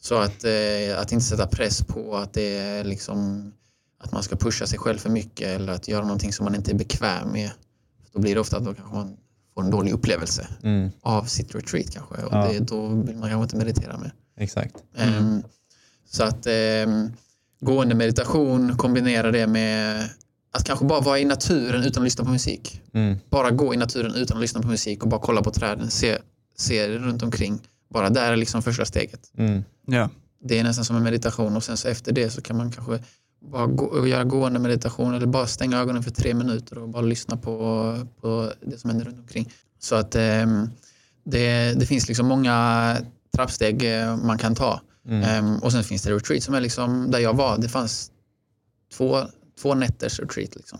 [0.00, 3.52] så att, eh, att inte sätta press på att det är liksom
[3.98, 6.72] att man ska pusha sig själv för mycket eller att göra någonting som man inte
[6.72, 7.50] är bekväm med.
[8.12, 9.16] Då blir det ofta att då kanske man
[9.54, 10.90] får en dålig upplevelse Mm.
[11.02, 12.48] av sitt retreat kanske och Ja.
[12.52, 14.14] det, då vill man kanske inte meditera mer.
[14.36, 14.74] Exakt.
[14.96, 15.42] Ehm,
[16.10, 16.46] så att
[17.60, 20.08] gående meditation, kombinera det med
[20.56, 22.82] att kanske bara vara i naturen utan att lyssna på musik.
[22.92, 23.16] Mm.
[23.30, 26.18] Bara gå i naturen utan att lyssna på musik och bara kolla på träden, se,
[26.58, 27.60] se runt omkring.
[27.90, 29.20] Bara där är liksom första steget.
[29.38, 29.64] Mm.
[29.86, 30.10] Ja.
[30.44, 33.00] Det är nästan som en meditation och sen så efter det så kan man kanske
[33.40, 37.36] bara gå, göra gående meditation eller bara stänga ögonen för tre minuter och bara lyssna
[37.36, 39.52] på, på det som händer runt omkring.
[39.78, 40.70] Så att ehm,
[41.24, 42.96] det, det finns liksom många
[43.36, 44.80] trappsteg eh, man kan ta.
[45.08, 45.22] Mm.
[45.22, 47.58] Ehm, och sen finns det retreat som är liksom där jag var.
[47.58, 48.10] Det fanns
[48.96, 49.22] två,
[49.60, 50.56] två nätters retreat.
[50.56, 50.78] Liksom.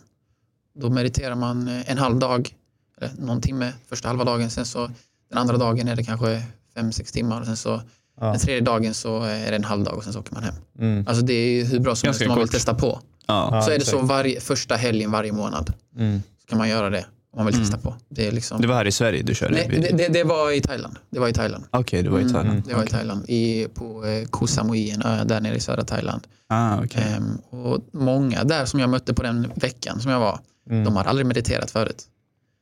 [0.75, 2.55] Då mediterar man eh, en halv dag,
[3.01, 4.51] eller någon timme första halva dagen.
[4.51, 4.91] Sen så
[5.31, 6.43] den andra dagen är det kanske
[6.75, 7.41] fem, sex timmar.
[7.41, 7.83] Och sen så
[8.21, 8.27] Ja.
[8.27, 10.55] den tredje dagen så är det en halv dag och sen så åker man hem.
[10.79, 11.05] Mm.
[11.09, 13.01] Alltså det är ju hur bra som helst om man vill testa på.
[13.27, 13.49] Ja.
[13.53, 13.99] Ja, så är det exakt.
[13.99, 15.73] så varje, första helgen varje månad.
[15.97, 16.23] Mm.
[16.41, 17.07] Så kan man göra det
[17.37, 17.95] om man vill testa på.
[18.09, 18.61] Det, är liksom...
[18.61, 19.53] Det var här i Sverige du körde?
[19.55, 20.97] Nej, det, det, det var i Thailand.
[21.11, 21.65] Det var i Thailand.
[21.71, 22.49] Okej, det var i Thailand.
[22.49, 23.25] Mm, det var i Thailand.
[23.29, 26.23] I, på eh, Koh Samui, en ö där nere i södra Thailand.
[26.49, 27.03] Ah, okej.
[27.17, 30.85] Ehm, och många där som jag mötte på den veckan som jag var, Mm.
[30.85, 32.03] de har aldrig mediterat förut.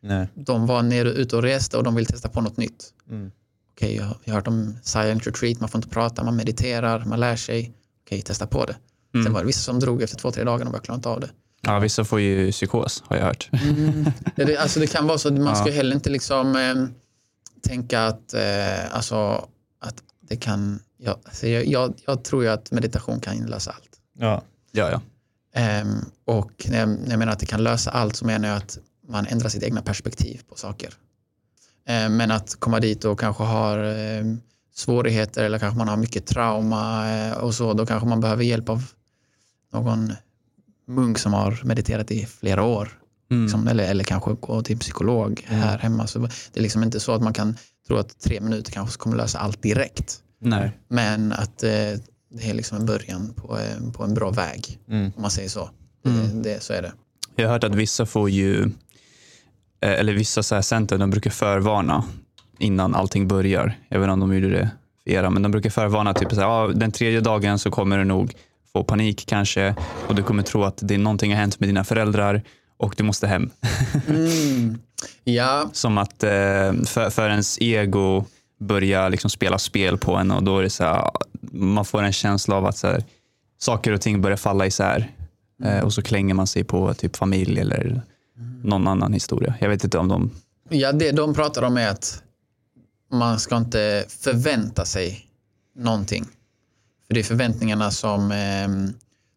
[0.03, 0.29] Nej.
[0.35, 2.85] De var nere ute och reste och de vill testa på något nytt.
[3.11, 3.31] Mm.
[3.77, 7.21] Okej, jag, jag har hört om silent retreat, man får inte prata, man mediterar, man
[7.21, 7.73] lär sig.
[8.07, 8.77] Okej, testa på det.
[9.15, 9.25] Mm.
[9.25, 11.21] Sen var det vissa som drog efter två, tre dagar och bara klarade inte av
[11.21, 11.31] det.
[11.66, 13.48] Ja, vissa får ju psykos har jag hört.
[14.37, 15.55] det, det, alltså det kan vara så att man Ja.
[15.55, 16.74] ska heller inte liksom eh,
[17.68, 19.48] tänka att, eh, alltså,
[19.81, 23.90] att det kan, ja, alltså jag, jag, jag tror ju att meditation kan lösa allt.
[24.18, 24.42] Ja.
[24.72, 25.00] Ja, ja.
[25.61, 28.57] Ehm, och när jag, när jag menar att det kan lösa allt så menar jag
[28.57, 30.90] att man ändrar sitt egna perspektiv på saker.
[31.87, 34.40] Ehm, men att komma dit och kanske har ehm,
[34.74, 38.68] svårigheter eller kanske man har mycket trauma eh, och så, då kanske man behöver hjälp
[38.68, 38.83] av
[39.72, 40.12] någon
[40.87, 42.99] munk som har mediterat i flera år.
[43.31, 43.42] Mm.
[43.42, 46.07] Liksom, eller, eller kanske gå till psykolog här hemma.
[46.07, 49.16] Så det är liksom inte så att man kan tro att tre minuter kanske kommer
[49.16, 50.20] lösa allt direkt.
[50.38, 50.73] Nej.
[50.88, 51.70] Men att eh,
[52.31, 54.79] det är liksom en början på, eh, på en bra väg.
[54.88, 55.12] Mm.
[55.16, 55.70] Om man säger så.
[56.07, 56.42] Mm.
[56.42, 56.92] Det, det, så är det.
[57.37, 58.70] Jag har hört att vissa får ju, eh,
[59.81, 62.05] eller vissa så här center, de brukar förvarna
[62.59, 63.79] innan allting börjar.
[63.88, 64.70] Jag vet inte om de gjorde det
[65.05, 67.99] för era, men de brukar förvarna typ så här, ah, den tredje dagen så kommer
[67.99, 68.35] du nog
[68.77, 69.75] få panik kanske
[70.09, 72.43] och du kommer tro att det är någonting har hänt med dina föräldrar
[72.77, 73.51] och du måste hem.
[74.09, 74.79] Mm.
[75.25, 78.25] Ja, Som att eh, för, för ens ego
[78.61, 81.11] börjar liksom spela spel på en och då är det så här,
[81.53, 83.05] man får en känsla av att så här,
[83.59, 85.11] saker och ting börjar falla isär.
[85.65, 88.03] Eh, och så klänger man sig på typ familj eller
[88.65, 89.55] någon annan historia.
[89.61, 90.31] Jag vet inte om de...
[90.69, 92.23] ja, det de pratar om är att
[93.13, 95.27] man ska inte förvänta sig
[95.77, 96.27] någonting.
[97.14, 98.94] För det är förväntningarna som eh,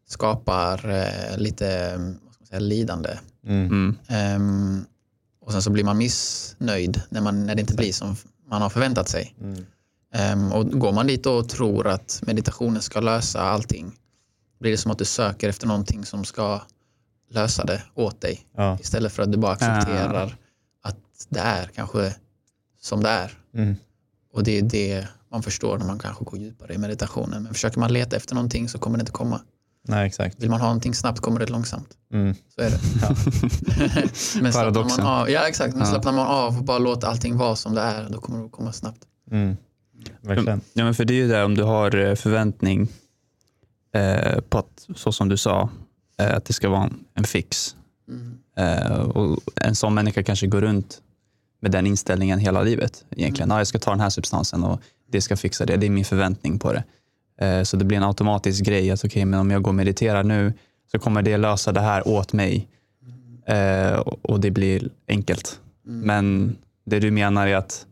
[0.07, 3.09] skapar eh, lite vad ska man säga, lidande.
[3.47, 3.97] Mm.
[4.07, 4.85] Ehm,
[5.41, 8.15] och sen så blir man missnöjd när, man, när det inte blir som
[8.49, 9.35] man har förväntat sig.
[9.41, 9.65] Mm.
[10.13, 13.91] Ehm, och går man dit och tror att meditationen ska lösa allting
[14.59, 16.61] blir det som att du söker efter någonting som ska
[17.31, 18.47] lösa det åt dig.
[18.55, 18.77] Ja.
[18.81, 20.37] Istället för att du bara accepterar
[20.83, 20.97] att
[21.29, 22.15] det är kanske
[22.81, 23.37] som det är.
[23.53, 23.75] Mm.
[24.33, 27.43] Och det är det man förstår när man kanske går djupare i meditationen.
[27.43, 29.41] Men försöker man leta efter någonting så kommer det inte komma.
[29.87, 30.39] Nej, exakt.
[30.43, 31.89] Vill man ha någonting snabbt kommer det långsamt.
[32.13, 32.35] Mm.
[32.55, 32.79] Så är det.
[33.01, 33.15] Ja.
[34.41, 35.03] Men Paradoxen.
[35.03, 35.73] man av, ja, exakt.
[35.75, 35.91] Men Ja.
[35.91, 38.73] slappnar man av och bara låter allting vara som det är, då kommer det komma
[38.73, 39.01] snabbt.
[39.31, 39.57] Mm.
[40.21, 40.61] Verkligen.
[40.73, 42.87] Ja, men för det är ju det om du har eh, förväntning
[43.95, 45.69] eh, på att, så som du sa,
[46.19, 47.75] eh, att det ska vara en, fix.
[48.07, 48.37] Mm.
[48.57, 51.01] Eh, och en sån människa kanske går runt
[51.61, 53.05] med den inställningen hela livet.
[53.11, 55.77] Egentligen, ah, jag ska ta den här substansen och det ska fixa det.
[55.77, 56.83] Det är min förväntning på det.
[57.45, 60.23] Eh, så det blir en automatisk grej att okej, men om jag går och mediterar
[60.23, 60.53] nu
[60.91, 62.67] så kommer det lösa det här åt mig.
[63.45, 65.59] Eh, och det blir enkelt.
[65.83, 67.85] Men det du menar är att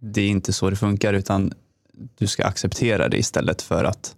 [0.00, 1.52] det är inte så det funkar utan
[2.18, 4.16] du ska acceptera det istället för att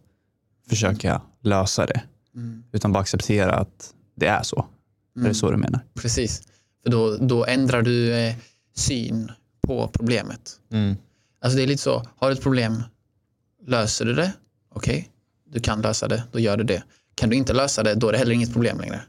[0.69, 2.03] försöka lösa det.
[2.35, 2.65] Mm.
[2.73, 4.67] Utan bara acceptera att det är så.
[5.19, 5.81] Är det så du menar?
[5.95, 6.43] Precis.
[6.83, 8.35] För då, då ändrar du eh,
[8.75, 10.61] syn på problemet.
[10.73, 10.97] Mm.
[11.45, 12.83] Alltså det är lite så, har du ett problem,
[13.67, 14.33] löser du det?
[14.75, 15.11] Okej,
[15.51, 16.83] du kan lösa det, då gör du det.
[17.15, 19.01] Kan du inte lösa det, då är det heller inget problem längre.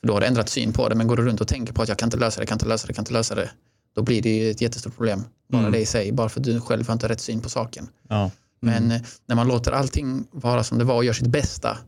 [0.00, 1.82] För då har du ändrat syn på det, men går du runt och tänker på
[1.82, 3.50] att jag kan inte lösa det, kan inte lösa det, kan inte lösa det,
[3.94, 5.24] då blir det ju ett jättestort problem.
[5.48, 5.72] Bara Mm.
[5.72, 7.88] det i sig, bara för att du själv har inte rätt syn på saken.
[8.08, 8.30] Ja.
[8.60, 11.78] Men eh, när man låter allting vara som det var och gör sitt bästa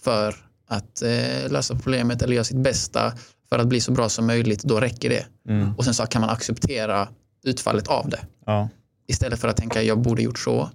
[0.00, 0.34] för
[0.68, 3.12] att eh, lösa problemet eller gör sitt bästa
[3.48, 5.26] för att bli så bra som möjligt, då räcker det.
[5.48, 5.76] Mm.
[5.76, 7.08] Och sen så kan man acceptera
[7.44, 8.20] utfallet av det.
[8.46, 8.68] Ja.
[9.06, 10.70] Istället för att tänka jag borde gjort så,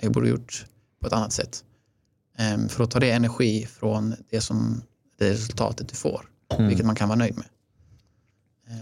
[0.00, 0.66] jag borde gjort
[1.00, 1.64] på ett annat sätt.
[2.38, 4.82] Ehm, för då tar det energi från det, som,
[5.18, 6.68] det resultatet du får, Mm.
[6.68, 7.46] vilket man kan vara nöjd med.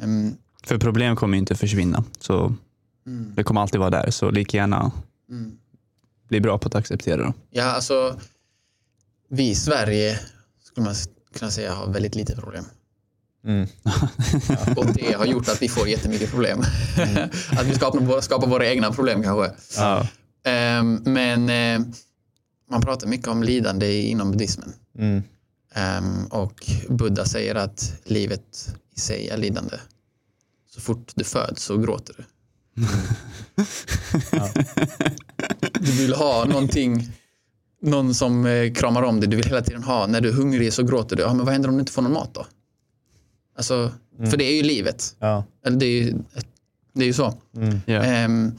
[0.02, 2.04] Ehm, För problem kommer ju inte försvinna.
[2.20, 2.54] Så
[3.06, 4.10] mm, det kommer alltid vara där.
[4.10, 4.92] Så lika gärna
[5.30, 5.58] mm.
[6.28, 7.32] bli bra på att acceptera dem.
[7.50, 8.18] Ja, alltså
[9.28, 10.20] vi i Sverige
[10.62, 10.94] skulle man
[11.38, 12.64] kunna säga har väldigt lite problem.
[13.44, 13.68] Mm.
[14.76, 16.60] Och det har gjort att vi får jättemycket problem.
[17.50, 19.52] att vi skapar, skapar våra egna problem kanske.
[19.76, 20.08] Ja.
[20.44, 21.86] Ehm, men eh,
[22.70, 24.72] man pratar mycket om lidande inom buddhismen.
[24.98, 25.22] Mm.
[25.74, 29.76] Ehm, och Buddha säger att livet i sig är lidande.
[30.70, 32.24] Så fort du föds så gråter du.
[35.80, 37.12] Du vill ha någonting,
[37.82, 39.28] någon som eh, kramar om dig.
[39.28, 41.22] Du vill hela tiden ha, när du är hungrig så gråter du.
[41.22, 42.46] Ja, men vad händer om du inte får någon mat då?
[43.56, 43.92] Alltså,
[44.30, 45.16] För det är ju livet.
[45.18, 45.44] Ja.
[45.66, 46.14] Eller det är ju,
[46.92, 47.34] det är ju så.
[47.56, 47.80] Mm.
[47.86, 48.02] Ja.
[48.02, 48.52] Ehm,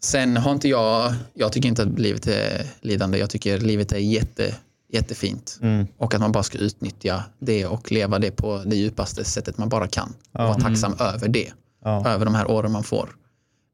[0.00, 3.18] sen har inte jag, jag tycker inte att livet är lidande.
[3.18, 4.54] Jag tycker livet är jätte,
[4.92, 5.58] jättefint.
[5.62, 5.86] Mm.
[5.98, 9.68] Och att man bara ska utnyttja det och leva det på det djupaste sättet man
[9.68, 10.08] bara kan.
[10.08, 10.46] Och Ja.
[10.46, 11.52] vara tacksam över det.
[11.84, 12.08] Ja.
[12.08, 13.08] Över de här åren man får.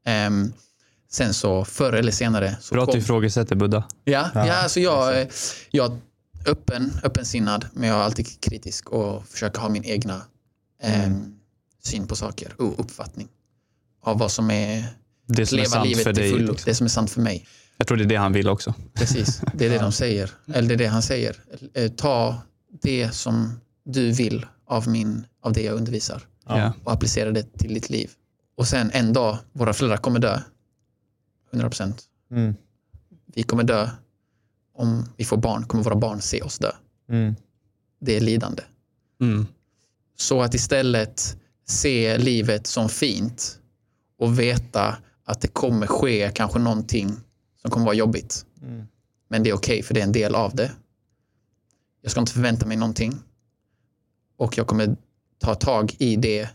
[0.05, 0.53] Ehm,
[1.11, 3.83] sen så förr eller senare så Bra att du ifrågasätter Buddha.
[4.03, 5.27] Ja, Ja, ja alltså jag, är-
[5.71, 5.97] jag är
[6.51, 10.21] öppen, öppensinnad, men jag är alltid kritisk och försöker ha min egna
[10.83, 11.35] ehm,
[11.83, 13.27] syn på saker och uppfattning
[14.01, 14.85] av vad som är
[15.27, 16.31] Det som är leva sant livet för till dig.
[16.31, 16.51] fullo.
[16.51, 16.65] Liksom.
[16.69, 17.47] Det som är sant för mig.
[17.77, 18.73] Jag tror det är det han vill också.
[18.93, 20.31] Precis, det är det de säger.
[20.53, 21.35] Eller det är det han säger.
[21.73, 22.37] Eh, Ta
[22.81, 26.59] det som du vill av, min, av det jag undervisar Ja.
[26.59, 26.73] Ja.
[26.83, 28.11] och applicera det till ditt liv.
[28.55, 30.39] Och sen en dag, våra föräldrar kommer dö.
[31.51, 32.03] 100 procent.
[32.31, 32.55] Mm.
[33.35, 33.89] Vi kommer dö.
[34.75, 36.71] Om vi får barn kommer våra barn se oss dö.
[37.09, 37.35] Mm.
[38.01, 38.63] Det är lidande.
[39.21, 39.47] Mm.
[40.15, 43.59] Så att istället se livet som fint
[44.19, 47.17] och veta att det kommer ske kanske någonting
[47.61, 48.45] som kommer vara jobbigt.
[48.61, 48.87] Mm.
[49.27, 50.71] Men det är okej för det är en del av det.
[52.01, 53.19] Jag ska inte förvänta mig någonting.
[54.37, 54.97] Och jag kommer
[55.39, 56.49] ta tag i det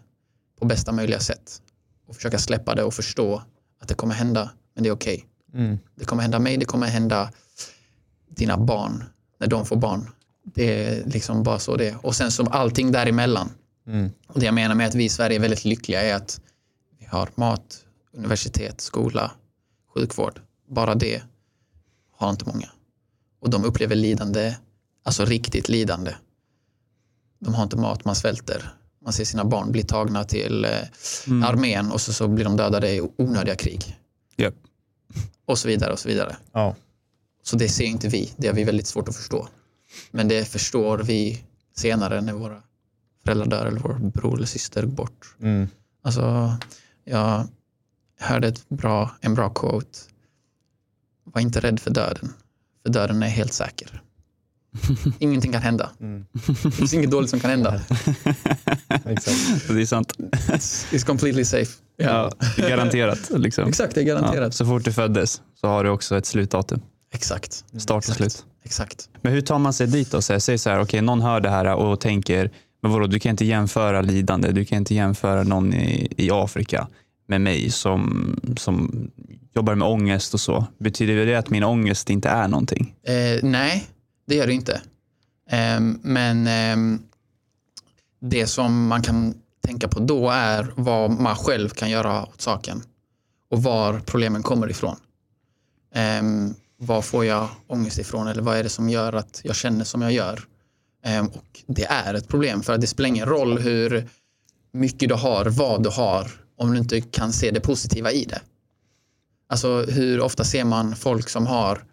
[0.58, 1.62] på bästa möjliga sätt.
[2.06, 3.42] Och försöka släppa det och förstå
[3.80, 5.26] att det kommer hända, men det är okej.
[5.54, 5.78] Mm.
[5.94, 7.32] Det kommer hända mig, det kommer hända
[8.28, 9.04] dina barn
[9.38, 10.10] när de får barn.
[10.54, 12.06] Det är liksom bara så det är.
[12.06, 13.50] Och sen som allting däremellan.
[13.86, 14.10] Mm.
[14.26, 16.40] Och det jag menar med att vi i Sverige är väldigt lyckliga är att
[16.98, 19.30] vi har mat, universitet, skola,
[19.94, 20.40] sjukvård.
[20.68, 21.22] Bara det
[22.16, 22.68] har inte många.
[23.40, 24.54] Och de upplever lidande,
[25.02, 26.14] alltså riktigt lidande.
[27.38, 28.74] De har inte mat, man svälter.
[29.04, 30.70] Man ser sina barn bli tagna till eh,
[31.26, 31.42] Mm.
[31.42, 33.96] armén och så, så blir de dödade i onödiga krig.
[34.36, 34.54] Japp.
[35.46, 36.36] Och så vidare och så vidare.
[36.52, 36.74] Ja.
[37.42, 38.32] Så det ser inte vi.
[38.36, 39.48] Det har vi väldigt svårt att förstå.
[40.10, 41.44] Men det förstår vi
[41.76, 42.62] senare när våra
[43.24, 45.34] föräldrar dör eller vår bror eller syster går bort.
[45.42, 45.68] Mm.
[46.02, 46.56] Alltså,
[47.04, 47.48] jag
[48.20, 49.98] hörde ett bra, en bra quote.
[51.24, 52.32] Var inte rädd för döden,
[52.82, 54.02] för döden är helt säker.
[55.18, 55.90] Ingenting kan hända.
[56.00, 56.26] Mm.
[56.62, 57.74] Det finns inget dåligt som kan hända.
[59.04, 59.68] Exakt.
[59.68, 60.14] Det är sant.
[60.18, 61.72] It's, it's completely safe.
[61.96, 63.30] Ja, garanterat.
[63.30, 63.68] Liksom.
[63.68, 64.54] Exakt, det är Ja, garanterat.
[64.54, 66.80] så fort du föddes så har du också ett slutdatum.
[67.10, 67.52] Exakt.
[67.52, 68.16] Start och Exakt.
[68.16, 68.44] slut.
[68.62, 69.08] Exakt.
[69.22, 70.22] Men hur tar man sig dit då?
[70.22, 72.50] Så här, Säg så här, okej, någon hör det här och tänker,
[72.82, 76.88] men vadå, du kan inte jämföra lidande, du kan inte jämföra någon i, i Afrika
[77.26, 79.10] med mig som, som
[79.54, 80.66] jobbar med ångest och så.
[80.78, 82.94] Betyder det att min ångest inte är någonting?
[83.02, 83.86] Eh, nej,
[84.26, 84.80] det gör det inte.
[85.50, 87.02] Ehm, men ehm,
[88.20, 89.34] det som man kan
[89.66, 92.82] tänka på då är vad man själv kan göra åt saken
[93.50, 94.96] och var problemen kommer ifrån.
[96.80, 100.02] Var får jag ångest ifrån eller vad är det som gör att jag känner som
[100.02, 100.40] jag gör?
[101.04, 104.08] Ehm, och det är ett problem för att det spelar ingen roll hur
[104.72, 108.40] mycket du har, vad du har, om du inte kan se det positiva i det.
[109.48, 111.84] Alltså hur ofta ser man folk som har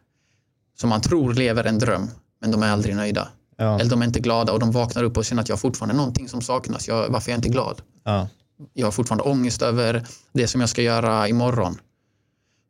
[0.78, 2.10] som man tror lever en dröm,
[2.42, 3.28] men de är aldrig nöjda.
[3.58, 3.80] Ja.
[3.80, 5.96] Eller de är inte glada och de vaknar upp och känner att jag har fortfarande
[5.96, 6.88] någonting som saknas.
[6.88, 7.82] Jag, varför är jag inte glad?
[8.04, 8.28] Ja.
[8.74, 11.78] Jag har fortfarande ångest över det som jag ska göra imorgon.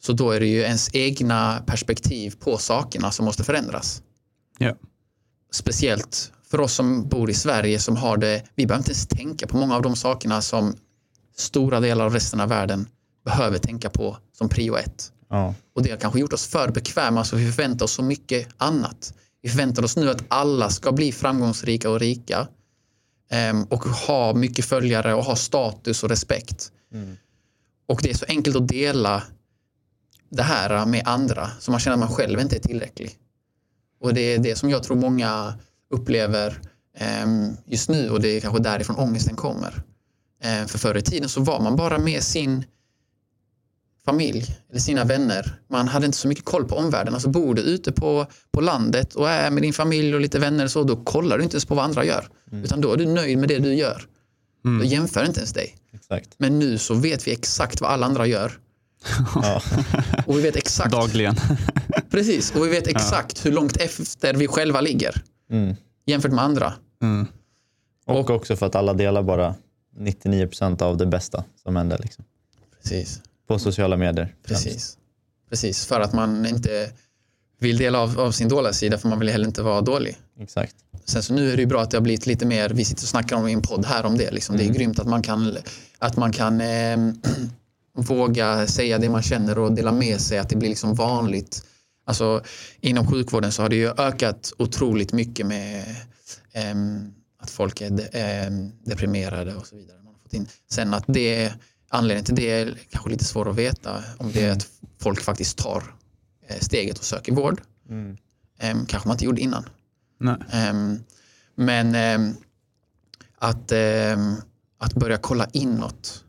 [0.06, 4.02] Så då är det ju ens egna perspektiv på sakerna som måste förändras.
[4.58, 4.76] Ja.
[5.52, 9.48] Speciellt för oss som bor i Sverige som har det, vi behöver inte ens tänka
[9.48, 10.76] på många av de sakerna som
[11.36, 12.88] stora delar av resten av världen
[13.26, 15.12] behöver tänka på som prio ett.
[15.30, 15.54] Ja.
[15.76, 19.14] Och det har kanske gjort oss för bekväma så vi förväntar oss så mycket annat.
[19.42, 22.48] Vi förväntar oss nu att alla ska bli framgångsrika och rika
[23.32, 26.72] ehm, och ha mycket följare och ha status och respekt.
[26.94, 27.18] Mm.
[27.88, 29.24] Och det är så enkelt att dela
[30.30, 33.18] det här med andra så man känner att man själv inte är tillräcklig.
[34.02, 35.54] Och det är det som jag tror många
[35.90, 36.60] upplever
[36.98, 39.84] ehm, just nu och det är kanske därifrån ångesten kommer.
[40.44, 42.64] Ehm, för förr i tiden så var man bara med sin
[44.06, 45.60] familj eller sina vänner.
[45.68, 47.14] Man hade inte så mycket koll på omvärlden.
[47.14, 50.68] Alltså bor du ute på, på landet och är med din familj och lite vänner
[50.68, 52.28] så, då kollar du inte ens på vad andra gör.
[52.52, 54.06] Utan då är du nöjd med det du gör.
[54.66, 54.80] Mm.
[54.80, 55.76] Då jämför inte ens dig.
[55.94, 56.30] Exakt.
[56.38, 58.60] Men nu så vet vi exakt vad alla andra gör.
[59.36, 59.62] Ja.
[60.26, 61.36] Och vi vet exakt, Dagligen.
[62.12, 65.76] precis, och vi vet exakt hur långt efter vi själva ligger Mm.
[66.06, 66.74] jämfört med andra.
[67.02, 67.28] Mm.
[68.06, 69.56] Och också för att alla delar bara
[70.00, 72.26] 99% av det bästa som händer liksom.
[72.84, 73.22] Precis.
[73.48, 74.36] på sociala medier.
[74.46, 74.64] främst.
[74.66, 74.98] Precis.
[75.50, 76.90] Precis, för att man inte
[77.60, 80.18] vill dela av, av sin dåliga sida för man vill heller inte vara dålig.
[80.40, 80.76] Exakt.
[81.06, 83.04] Sen så nu är det ju bra att det har blivit lite mer, vi sitter
[83.04, 84.32] och snackar om i en podd här om det.
[84.32, 84.58] Liksom.
[84.58, 85.58] Det är grymt att man kan,
[86.00, 86.98] att man kan eh,
[87.96, 91.66] våga säga det man känner och dela med sig, att det blir liksom vanligt.
[92.06, 92.44] Alltså,
[92.82, 95.96] inom sjukvården så har det ju ökat otroligt mycket med
[96.54, 99.98] ehm, att folk är de, ehm, deprimerade och så vidare.
[99.98, 100.48] Man har fått in.
[100.72, 101.54] Sen att det,
[101.90, 104.68] anledningen till det är kanske lite svår att veta om det är att
[105.00, 105.84] folk faktiskt tar
[106.48, 107.62] eh, steget och söker vård.
[107.90, 108.18] Mm.
[108.60, 109.70] Ehm, kanske man inte gjorde innan.
[110.20, 110.38] Nej.
[111.56, 111.96] Men
[113.38, 113.72] att,
[114.80, 116.25] att börja kolla inåt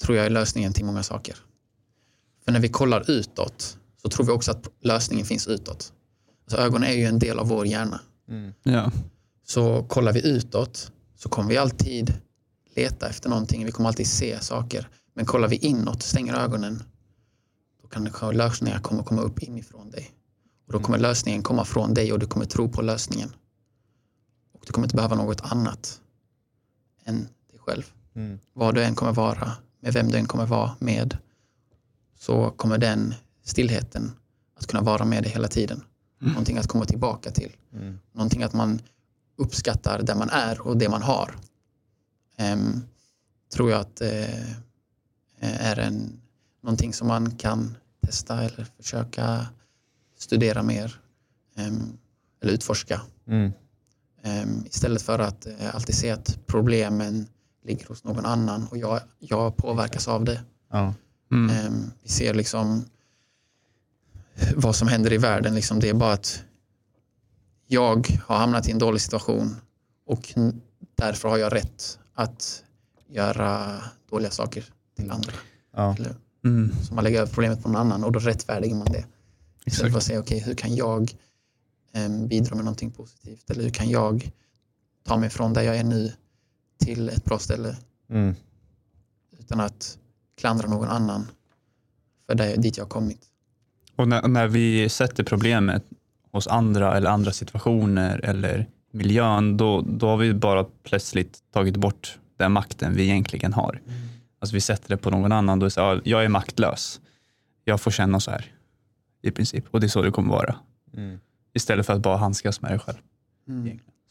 [0.00, 1.36] tror jag är lösningen till många saker.
[2.44, 5.92] För när vi kollar utåt så tror vi också att lösningen finns utåt.
[6.44, 8.00] Alltså ögonen är ju en del av vår hjärna.
[8.28, 8.52] Mm.
[8.62, 8.92] Ja.
[9.46, 12.14] Så kollar vi utåt så kommer vi alltid
[12.76, 13.64] leta efter någonting.
[13.64, 14.88] Vi kommer alltid se saker.
[15.14, 16.82] Men kollar vi inåt, stänger ögonen,
[17.82, 20.10] då kan lösningar komma, komma upp inifrån dig.
[20.66, 23.30] Och då kommer lösningen komma från dig och du kommer tro på lösningen.
[24.52, 26.00] Och du kommer inte behöva något annat
[27.04, 27.16] än
[27.50, 27.82] dig själv.
[28.14, 28.38] Mm.
[28.52, 31.16] Vad du än kommer vara, med vem du än kommer vara med,
[32.18, 33.14] så kommer den
[33.44, 34.12] stillheten
[34.54, 35.84] att kunna vara med dig hela tiden.
[36.18, 37.56] Någonting att komma tillbaka till.
[37.72, 37.98] Mm.
[38.12, 38.80] Någonting att man
[39.36, 41.36] uppskattar där man är och det man har.
[42.36, 42.82] Ehm,
[43.52, 44.50] tror jag att eh,
[45.40, 46.20] är en,
[46.60, 49.46] någonting som man kan testa eller försöka
[50.18, 51.00] studera mer.
[51.56, 51.98] ehm,
[52.42, 53.00] eller utforska.
[53.26, 53.52] Mm.
[54.22, 57.26] Ehm, istället för att eh, alltid se att problemen
[57.64, 60.44] ligger hos någon annan och jag, jag påverkas av det.
[60.70, 60.94] Ja.
[61.32, 61.56] Mm.
[61.56, 62.84] Ehm, vi ser liksom
[64.56, 65.54] vad som händer i världen.
[65.54, 66.42] Liksom det är bara att
[67.66, 69.56] jag har hamnat i en dålig situation
[70.06, 70.34] och
[70.94, 72.64] därför har jag rätt att
[73.08, 74.64] göra dåliga saker
[74.96, 75.32] till andra.
[75.76, 75.94] Ja.
[75.94, 76.72] Eller, Mm.
[76.82, 79.04] så man lägger över problemet på någon annan och då rättfärdigar man det.
[79.66, 81.16] Istället för att säga, okej, hur kan jag
[81.92, 83.50] em, bidra med någonting positivt?
[83.50, 84.30] Eller hur kan jag
[85.06, 86.12] ta mig från där jag är nu
[86.80, 87.76] till ett bra ställe
[88.10, 88.34] Mm.
[89.38, 89.98] utan att
[90.40, 91.26] klandra någon annan
[92.26, 93.20] för där, dit jag har kommit.
[93.96, 95.84] Och när, när vi sätter problemet
[96.32, 102.18] hos andra eller andra situationer eller miljön, då, då har vi bara plötsligt tagit bort
[102.36, 103.80] den makten vi egentligen har.
[104.38, 107.00] Alltså vi sätter det på någon annan, då är det så, ja, jag är maktlös.
[107.64, 108.54] Jag får känna så här
[109.22, 110.56] i princip och det är så det kommer vara.
[110.96, 111.18] Mm.
[111.54, 112.98] Istället för att bara handskas med det själv.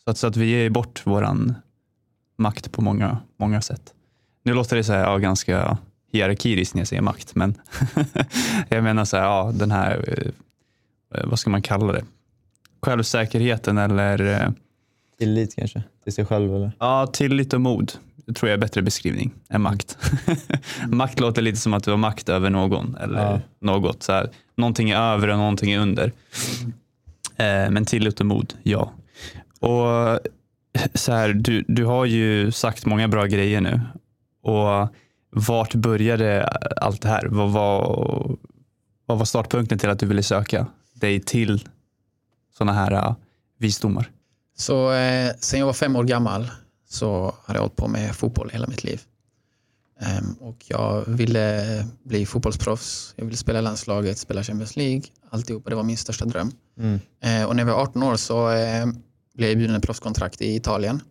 [0.03, 1.55] Så att, så att vi ger bort våran
[2.39, 3.93] makt på många, många sätt.
[4.43, 5.77] Nu låter det så här, ja, ganska
[6.11, 7.55] hierarkiskt när jag säger makt, men
[8.69, 10.13] jag menar så här, ja, den här,
[11.15, 12.03] eh, vad ska man kalla det?
[12.81, 14.49] Självsäkerheten eller eh,
[15.19, 16.71] Tillit kanske till sig själv eller?
[16.79, 17.91] ja, tillit och mod.
[18.25, 19.97] Det tror jag är bättre beskrivning än makt.
[20.87, 23.39] makt låter lite som att du har makt över någon eller Ja.
[23.61, 24.03] något.
[24.03, 26.11] Så här, någonting är över och någonting är under.
[27.35, 28.91] Eh, men tillit och mod, ja.
[29.59, 30.19] Och
[30.93, 33.81] så här, du, du har ju sagt många bra grejer nu.
[34.41, 34.89] Och
[35.31, 36.47] vart började
[36.81, 37.25] allt det här?
[37.25, 38.37] Vad var,
[39.05, 41.67] vad var startpunkten till att du ville söka dig till
[42.57, 43.15] sådana här uh,
[43.57, 44.09] visdomar?
[44.57, 46.47] Så eh, sen jag var fem år gammal
[46.89, 49.01] så har jag hållit på med fotboll hela mitt liv.
[50.01, 55.75] Ehm, och jag ville bli fotbollsproffs, jag ville spela landslaget, spela Champions League, alltihopa, det
[55.75, 56.51] var min största dröm.
[56.79, 56.99] Mm.
[57.19, 58.85] Eh, och när jag var 18 år så eh,
[59.39, 61.01] blev erbjuden ett proffskontrakt i Italien.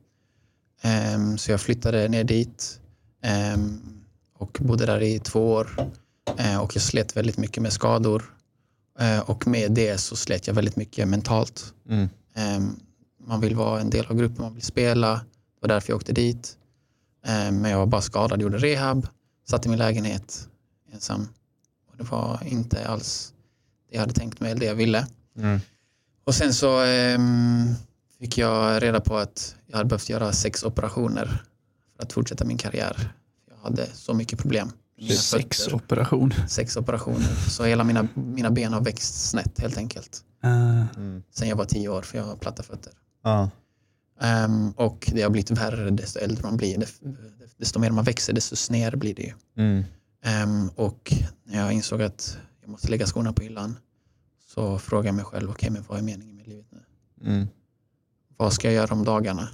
[0.83, 2.81] Ehm, så jag flyttade ner dit
[3.23, 3.81] ehm,
[4.39, 5.91] och bodde där i två år.
[6.39, 8.35] Eh, och jag slet väldigt mycket med skador.
[8.99, 11.75] Eh, och med det så slet jag väldigt mycket mentalt.
[11.89, 12.09] Mm.
[12.35, 12.77] Ehm,
[13.27, 15.13] man vill vara en del av gruppen, man vill spela.
[15.15, 16.55] Det var därför jag åkte dit.
[17.53, 19.07] Men jag var bara skadad, gjorde rehab,
[19.49, 20.49] satt i min lägenhet
[20.93, 21.29] ensam.
[21.91, 23.33] Och det var inte alls
[23.89, 25.07] det jag hade tänkt mig eller det jag ville.
[25.37, 25.61] Mm.
[26.25, 26.85] Och sen så
[28.21, 31.43] fick jag reda på att jag hade behövt göra sex operationer
[31.97, 33.13] för att fortsätta min karriär.
[33.51, 34.71] Jag hade så mycket problem.
[35.19, 35.75] Sex fötter.
[35.75, 36.35] operation.
[36.49, 37.35] Sex operationer.
[37.51, 40.23] Så hela mina, mina ben har växt snett helt enkelt.
[40.45, 41.23] Uh, Mm.
[41.31, 42.93] Sen jag var tio år för jag har platta fötter.
[43.25, 43.51] Ja.
[44.21, 46.85] Ehm, och det har blivit värre desto äldre man blir.
[47.57, 49.33] Desto mer man växer desto snedare blir det ju.
[49.57, 49.85] Mm.
[50.25, 51.13] Ehm, och
[51.45, 53.77] när jag insåg att jag måste lägga skorna på hyllan
[54.55, 56.81] så frågade jag mig själv, okej men vad är meningen med livet nu?
[57.31, 57.49] Mm.
[58.39, 59.49] Vad ska jag göra om dagarna?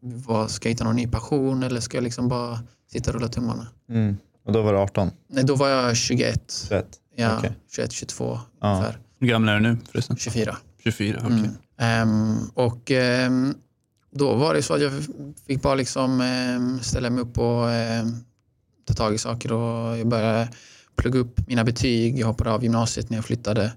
[0.00, 2.58] Vad, ska jag hitta någon ny passion eller ska jag liksom bara
[2.92, 3.66] sitta och rulla tummarna?
[3.90, 4.16] Mm.
[4.44, 5.10] Och då var du 18?
[5.28, 6.66] Nej, då var jag 21.
[6.70, 7.00] Rätt?
[7.16, 7.52] Ja, Okej.
[7.70, 8.72] 21, 22 Ja.
[8.72, 8.98] ungefär.
[9.18, 10.16] hur gammal är du nu förresten?
[10.16, 10.56] 24.
[10.84, 11.32] 24, okej.
[11.32, 11.50] Mm.
[11.78, 13.54] Ehm, och ehm,
[14.10, 14.92] då var det så att jag
[15.46, 17.64] fick bara liksom ehm, ställa mig upp och
[18.84, 20.48] ta tag i saker och jag började
[20.96, 22.18] plugga upp mina betyg.
[22.18, 23.72] Jag hoppade av gymnasiet när jag flyttade.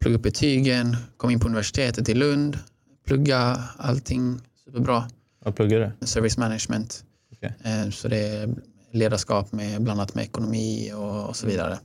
[0.00, 2.58] Plugga upp betygen, kom in på universitetet i Lund,
[3.06, 5.08] plugga allting superbra.
[5.44, 6.06] Vad pluggar du?
[6.06, 7.04] Service management.
[7.32, 7.54] Okej.
[7.64, 8.54] Ehm, så det är
[8.92, 11.78] ledarskap med blandat med ekonomi och, och så vidare.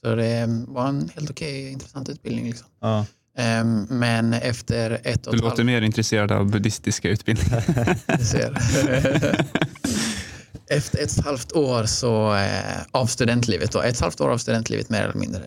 [0.00, 2.46] Så det var en helt okej, intressant utbildning.
[2.46, 2.66] Liksom.
[2.80, 3.06] Ja.
[3.38, 7.64] Ehm, men efter ett och Du ett låter mer intresserad av buddhistiska utbildningar.
[10.70, 15.02] Efter ett halvt år så, eh, av studentlivet, då, ett halvt år av studentlivet mer
[15.02, 15.42] eller mindre.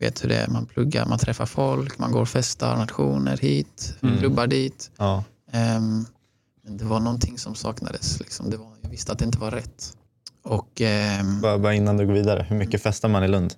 [0.00, 3.94] Vet hur det är, man pluggar, man träffar folk, man går och festar, nationer hit,
[4.18, 4.90] klubbar dit.
[4.96, 5.24] Ja.
[5.52, 6.04] Ehm,
[6.64, 8.20] men det var någonting som saknades.
[8.20, 8.50] Liksom.
[8.50, 9.96] Det var, jag visste att det inte var rätt.
[10.44, 13.54] Och, ehm, Bara, bara innan du går vidare, hur mycket festar man i Lund?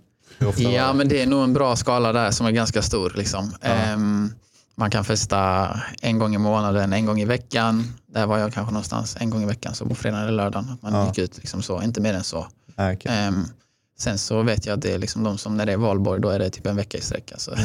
[0.57, 3.12] Ja, men det är nog en bra skala där som är ganska stor.
[3.16, 3.53] Liksom.
[3.61, 4.32] Ehm,
[4.74, 5.68] man kan festa
[6.03, 7.93] en gång i månaden, en gång i veckan.
[8.07, 10.70] Där var jag kanske någonstans en gång i veckan, så på fredagen eller lördagen.
[10.70, 11.07] Att man Ja.
[11.07, 12.47] gick ut liksom så, inte mer än så.
[12.76, 13.32] Ah, okej.
[14.03, 16.28] Sen så vet jag att det är liksom de som när det är valborg, då
[16.28, 17.32] är det typ en vecka i sträck.
[17.32, 17.50] Alltså.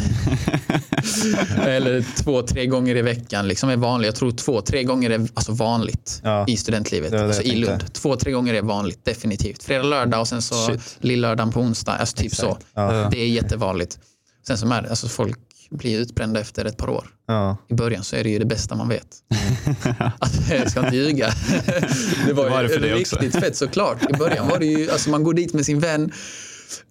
[1.61, 4.05] eller två, tre gånger i veckan liksom är vanligt.
[4.05, 6.45] Jag tror två, tre gånger är alltså vanligt Ja.
[6.47, 7.11] i studentlivet.
[7.11, 7.55] Det det Alltså i.
[7.55, 7.93] Lund.
[7.93, 9.63] Två, tre gånger är vanligt, definitivt.
[9.63, 10.97] Fredag, lördag och sen så Shit.
[10.99, 11.91] lillördagen på onsdag.
[11.93, 12.57] Alltså typ så.
[12.73, 13.09] Ja.
[13.11, 13.99] Det är jättevanligt.
[14.47, 17.07] Sen som är det, alltså folk blir utbrända efter ett par år.
[17.27, 17.57] Ja.
[17.67, 19.07] I början så är det ju det bästa man vet.
[20.19, 21.29] Alltså, jag ska inte ljuga.
[22.27, 23.15] Det var, Det var det ju för dig också.
[23.19, 24.09] riktigt fett såklart.
[24.09, 26.11] I början var det ju, alltså man går dit med sin vän,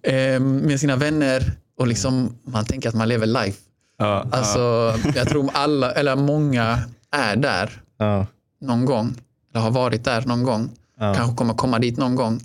[0.03, 3.59] eh, med sina vänner och liksom man tänker att man lever life.
[3.97, 6.79] Ja, Alltså, jag tror alla, eller många
[7.11, 8.27] är där Ja.
[8.61, 9.15] någon gång.
[9.51, 10.69] Eller har varit där någon gång.
[10.99, 11.13] Ja.
[11.15, 12.41] Kanske kommer komma dit någon gång.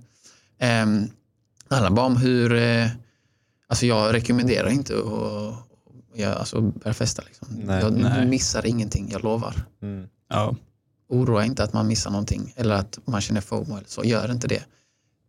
[1.68, 2.52] Det handlar bara om hur...
[2.54, 2.86] Eh,
[3.68, 4.94] alltså jag rekommenderar inte
[6.14, 7.22] jag, alltså, börja festa.
[7.26, 7.48] Liksom.
[7.50, 7.80] Nej.
[7.80, 8.26] jag Nej.
[8.26, 9.66] missar ingenting, jag lovar.
[9.82, 10.08] Mm.
[10.28, 10.56] ja.
[11.08, 13.76] Oroa inte att man missar någonting eller att man känner FOMO.
[13.76, 14.04] Eller så.
[14.04, 14.62] Gör inte det.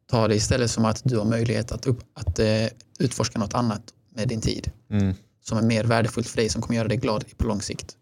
[0.09, 2.65] Ta det istället som att du har möjlighet att, upp, att eh,
[2.99, 3.81] utforska något annat
[4.15, 4.71] med din tid.
[4.89, 5.13] Mm.
[5.43, 7.97] Som är mer värdefullt för dig, som kommer göra dig glad på lång sikt.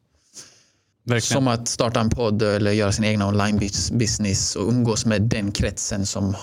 [1.03, 1.41] Verkligen.
[1.41, 6.05] Som att starta en podd eller göra sin egna online-business och umgås med den kretsen
[6.05, 6.35] som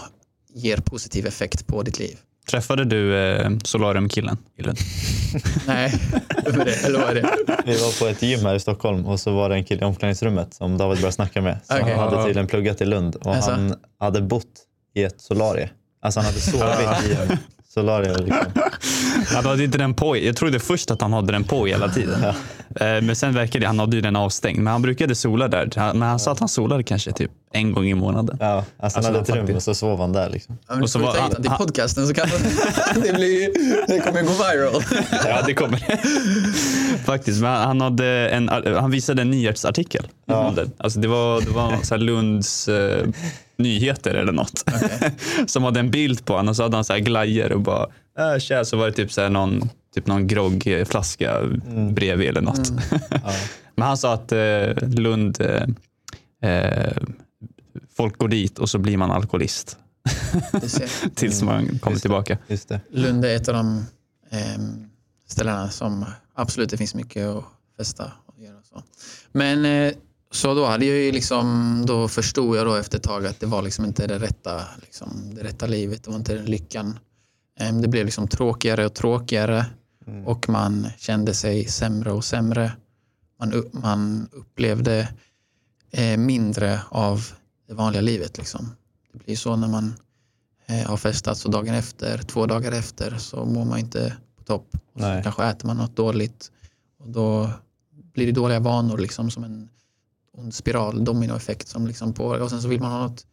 [0.54, 2.18] ger positiv effekt på ditt liv.
[2.50, 4.36] Träffade du eh, Solarium-killen?
[5.66, 5.94] Nej?
[6.84, 7.28] Eller vad är det?
[7.66, 9.84] Vi var på ett gym här i Stockholm och så var det en kille i
[9.84, 11.58] omklädningsrummet som David började snacka med.
[11.64, 11.94] Så Okej.
[11.96, 13.50] Han hade tydligen pluggat i Lund och Alltså?
[13.50, 14.44] han hade bott
[14.94, 15.70] i ett solarie.
[16.02, 17.38] Alltså han hade sovit i en
[17.74, 18.14] solarie.
[18.18, 18.46] Liksom.
[19.34, 20.16] Han hade inte den på.
[20.16, 22.24] Jag trodde först att han hade den på hela tiden.
[22.24, 22.34] Eh,
[22.80, 24.58] Men sen verkade det, han hade ju den avstängd.
[24.58, 25.70] Men han brukade sola där.
[25.94, 28.36] Men han sa att han solade kanske typ en gång i månaden.
[28.40, 30.30] Ja, alltså han Alltså, hade ett rum och så sov han där.
[30.30, 30.58] Liksom.
[30.68, 32.28] Ja, Och så var han- han- podcasten så kan
[33.02, 33.52] det, bli,
[33.88, 34.82] det kommer gå viral.
[35.24, 35.78] Ja, det kommer
[37.04, 37.40] Faktiskt.
[37.42, 38.48] Men han, hade en,
[38.78, 40.06] han visade en nyhetsartikel.
[40.26, 40.70] det.
[40.78, 43.06] Alltså det var, det var så här Lunds eh,
[43.56, 44.64] nyheter eller något.
[45.46, 47.86] Som hade en bild på honom och så hade han så här glajjor och bara
[48.34, 51.42] äh, tja, så var det typ, så här någon, typ någon groggflaska
[51.90, 52.70] bredvid eller något.
[53.74, 56.96] Men han sa att eh, Lund, eh, eh,
[57.96, 59.76] folk går dit och så blir man alkoholist
[61.14, 62.38] tills man kommer tillbaka.
[62.46, 62.80] Just det.
[62.90, 63.86] Lund är ett av de
[64.30, 64.90] ehm,
[65.28, 67.44] ställena som absolut det finns mycket att
[67.76, 68.62] festa och göra.
[68.62, 68.82] Så.
[69.32, 69.94] Men eh,
[70.30, 73.46] så då hade jag ju liksom, då förstod jag då efter ett tag att det
[73.46, 76.98] var liksom inte det rätta, liksom, det rätta livet, det var inte den lyckan.
[77.58, 79.66] Det blev liksom tråkigare och tråkigare
[80.26, 82.72] och man kände sig sämre och sämre.
[83.38, 85.08] Man, man upplevde
[85.90, 87.26] eh, mindre av
[87.68, 88.38] det vanliga livet.
[88.38, 88.76] Liksom.
[89.12, 89.94] Det blir så när man
[90.66, 94.76] eh, har festat så dagen efter, två dagar efter så mår man inte på topp.
[94.92, 96.50] Och så kanske äter man något dåligt
[96.98, 97.50] och då
[98.12, 99.68] blir det dåliga vanor liksom som en
[100.32, 103.26] ond spiral, dominoeffekt som liksom på och sen så vill man ha något,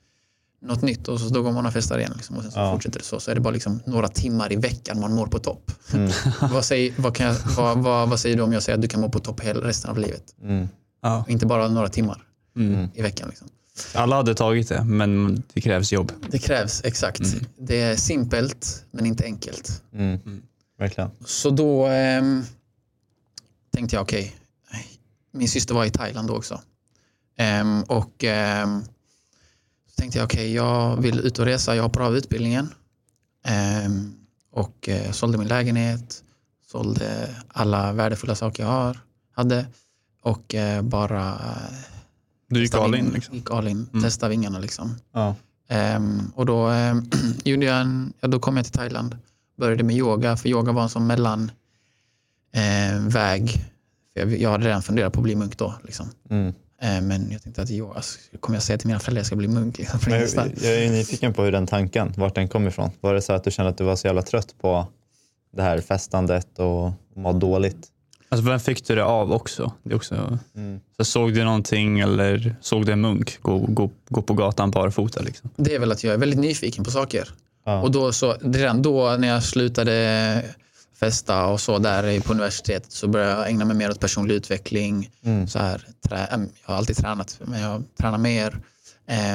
[0.65, 2.71] något nytt och så då går man och festar igen liksom, och sen så Ja.
[2.73, 3.19] fortsätter det så.
[3.19, 5.71] Så är det bara liksom några timmar i veckan man mår på topp.
[5.93, 6.11] Mm.
[6.51, 8.87] vad, säger, vad, kan jag, vad, vad, vad säger du om jag säger att du
[8.87, 10.23] kan må på topp hela resten av livet?
[10.43, 10.67] Mm.
[11.01, 11.25] Ja.
[11.27, 12.21] Inte bara några timmar
[12.57, 12.87] Mm.
[12.93, 13.29] i veckan.
[13.29, 13.47] Liksom.
[13.93, 16.11] Alla hade tagit det, men det krävs jobb.
[16.31, 17.21] Det krävs, exakt.
[17.57, 19.81] Det är simpelt men inte enkelt.
[19.93, 20.19] Mm.
[20.79, 21.09] Verkligen.
[21.25, 22.43] Så då ehm,
[23.75, 24.35] tänkte jag, okej,
[25.33, 26.61] min syster var i Thailand då också.
[27.37, 28.81] Ehm, och så
[29.95, 32.69] tänkte jag, okej, jag vill ut och resa, jag hoppar av utbildningen.
[33.45, 34.13] Ehm,
[34.51, 36.23] och eh, sålde min lägenhet,
[36.71, 38.99] sålde alla värdefulla saker jag har,
[39.31, 39.65] hade
[40.21, 41.75] och eh, bara eh,
[42.49, 43.35] Du gick all in liksom.
[43.35, 44.95] gick all in, testade vingarna liksom.
[45.13, 45.35] Ja.
[45.69, 47.09] Ehm, och då, ehm,
[47.43, 49.17] gjorde jag en, ja, då kom jag till Thailand.
[49.57, 51.51] Började med yoga, för yoga var en sån mellan,
[52.53, 53.49] eh,
[54.13, 55.75] jag, jag hade redan funderat på att bli munk då.
[55.83, 56.09] Liksom.
[56.29, 56.53] Mm.
[56.81, 59.27] Eh, men jag tänkte att jag, alltså, kommer jag säga till mina föräldrar att jag
[59.27, 59.77] ska bli munk?
[59.79, 62.89] Liksom, jag, jag är ju nyfiken på hur den tanken, vart den kom ifrån.
[63.01, 64.87] Var det så att du kände att du var så jävla trött på
[65.55, 67.87] det här festandet och må dåligt?
[68.29, 69.71] Alltså, vem fick du det av också?
[69.83, 70.79] Det är också Mm.
[70.97, 75.21] så såg du någonting eller såg du en munk gå, gå, gå på gatan barfota?
[75.21, 75.49] Liksom?
[75.55, 77.29] Det är väl att jag är väldigt nyfiken på saker.
[77.65, 77.81] Ja.
[77.81, 80.43] Och då så, redan då när jag slutade
[80.95, 85.09] festa och så där på universitetet så började jag ägna mig mer åt personlig utveckling.
[85.23, 85.47] Mm.
[85.47, 88.59] Så här, trä, jag har alltid tränat, men jag tränar mer.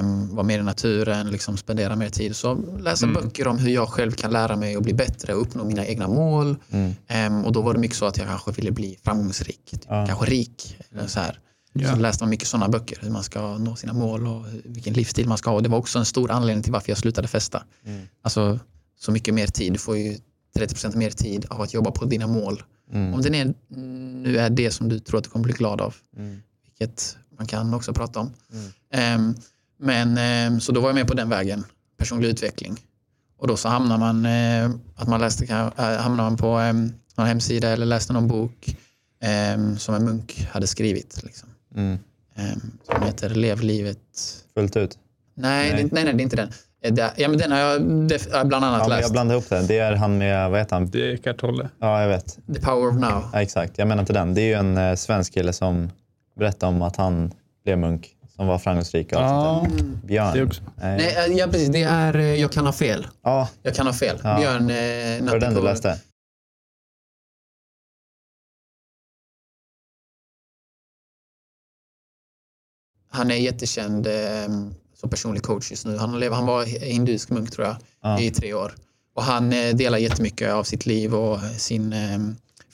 [0.01, 2.37] Um, vara mer i naturen, liksom spendera mer tid.
[2.37, 5.65] Så läsa böcker om hur jag själv kan lära mig att bli bättre och uppnå
[5.65, 6.57] mina egna mål.
[6.71, 6.93] Mm.
[7.09, 10.07] Ehm, och då var det mycket så att jag kanske ville bli framgångsrik, typ, Ja.
[10.07, 10.77] kanske rik.
[10.93, 11.39] Eller så här.
[11.73, 11.91] Ja.
[11.91, 15.29] Så läste man mycket sådana böcker, hur man ska nå sina mål och vilken livsstil
[15.29, 15.57] man ska ha.
[15.57, 17.63] Och det var också en stor anledning till varför jag slutade festa.
[17.87, 18.07] Mm.
[18.23, 18.59] Alltså
[19.01, 20.19] så mycket mer tid, får ju
[20.59, 22.63] 30% mer tid av att jobba på dina mål.
[22.93, 23.15] Mm.
[23.15, 23.55] Om det är,
[24.23, 26.43] nu är det som du tror att du kommer bli glad av, Mm.
[26.65, 28.33] vilket man kan också prata om.
[28.53, 28.71] Mm.
[28.93, 29.35] Ehm,
[29.79, 31.65] men ehm, så då var jag med på den vägen,
[31.97, 32.81] personlig utveckling.
[33.39, 37.27] Och då så hamnar man, eh, att man läste, äh, hamnar man på ehm, någon
[37.27, 38.77] hemsida eller läste någon bok
[39.79, 41.23] som en munk hade skrivit.
[41.23, 41.49] Liksom.
[41.75, 41.99] Mm.
[42.87, 43.99] Som heter Lev livet.
[44.55, 44.99] Fullt ut?
[45.35, 45.83] Nej, Nej.
[45.85, 46.53] Det, nej, nej, det är inte den.
[46.83, 49.03] Eh, det- Ja, men den har jag def- bland annat Ja, läst.
[49.03, 49.63] jag blandar ihop det.
[49.67, 50.91] Det är han med, vad heter han?
[50.91, 51.43] Det är Eckart.
[51.79, 52.39] Ja, jag vet.
[52.55, 53.29] The power of now.
[53.33, 54.35] Ja, exakt, jag menar inte den.
[54.35, 55.91] Det är ju en eh, svensk kille som
[56.39, 57.33] berättar om att han
[57.65, 59.07] blev munk, som var framgångsrik.
[59.13, 59.85] Och sånt där.
[60.07, 60.35] Björn.
[60.35, 60.63] det också.
[60.77, 60.97] Nej.
[61.17, 61.69] Nej, äh, ja, precis.
[61.69, 63.07] Det är, eh, jag kan ha fel.
[63.23, 64.19] Ja, Jag kan ha fel.
[64.25, 64.37] Ja.
[64.39, 65.99] Björn eh, var det den du läste?
[73.09, 74.49] Han är jättekänd eh,
[75.01, 75.97] som personlig coach just nu.
[75.97, 78.21] Han, lever, han var hinduisk munk tror jag Ja.
[78.21, 78.75] i tre år.
[79.15, 82.19] Och han eh, delar jättemycket av sitt liv och sin eh,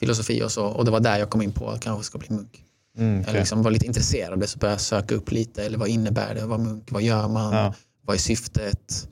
[0.00, 0.66] filosofi och så.
[0.66, 2.62] Och det var där jag kom in på att kanske ska bli munk.
[2.98, 3.34] Mm, Jag okej.
[3.34, 5.64] liksom var lite intresserad av det så började jag söka upp lite.
[5.64, 6.46] Eller vad innebär det?
[6.46, 6.88] Vad munk?
[6.92, 7.52] Vad gör man?
[7.54, 7.74] Ja.
[8.06, 9.08] Vad är syftet?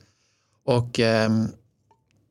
[0.65, 1.47] Och ehm,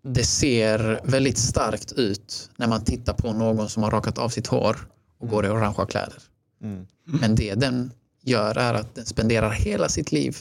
[0.05, 4.47] det ser väldigt starkt ut när man tittar på någon som har rakat av sitt
[4.47, 4.89] hår
[5.21, 6.19] och går i orangea kläder.
[6.63, 6.87] Mm.
[7.05, 7.93] Men det den
[8.25, 10.37] gör är att den spenderar hela sitt liv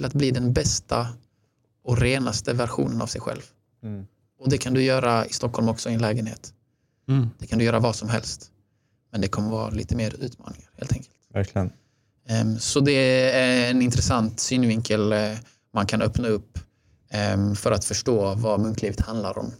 [0.00, 1.08] till att bli den bästa
[1.84, 3.42] och renaste versionen av sig själv.
[3.82, 4.06] Mm.
[4.38, 6.54] Och det kan du göra i Stockholm också i en lägenhet.
[7.08, 7.30] Mm.
[7.38, 8.50] Det kan du göra vad som helst.
[9.12, 11.16] Men det kommer vara lite mer utmaningar helt enkelt.
[11.32, 11.72] Verkligen.
[12.28, 12.92] Ehm, Så det
[13.32, 15.38] är en intressant synvinkel eh,
[15.74, 16.58] man kan öppna upp
[17.10, 19.52] ehm, för att förstå vad munklivet handlar om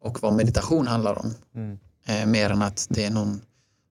[0.00, 1.34] och vad meditation handlar om.
[1.54, 1.78] Mm.
[2.06, 3.40] Eh, Mer än att det är någon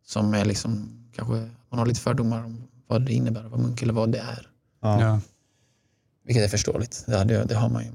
[0.05, 3.82] som är liksom, kanske man har lite fördomar om vad det innebär att vara munk
[3.82, 4.47] eller vad det är.
[4.82, 5.19] Ja.
[6.24, 7.91] Vilket är förståeligt, det, det, det har man ju.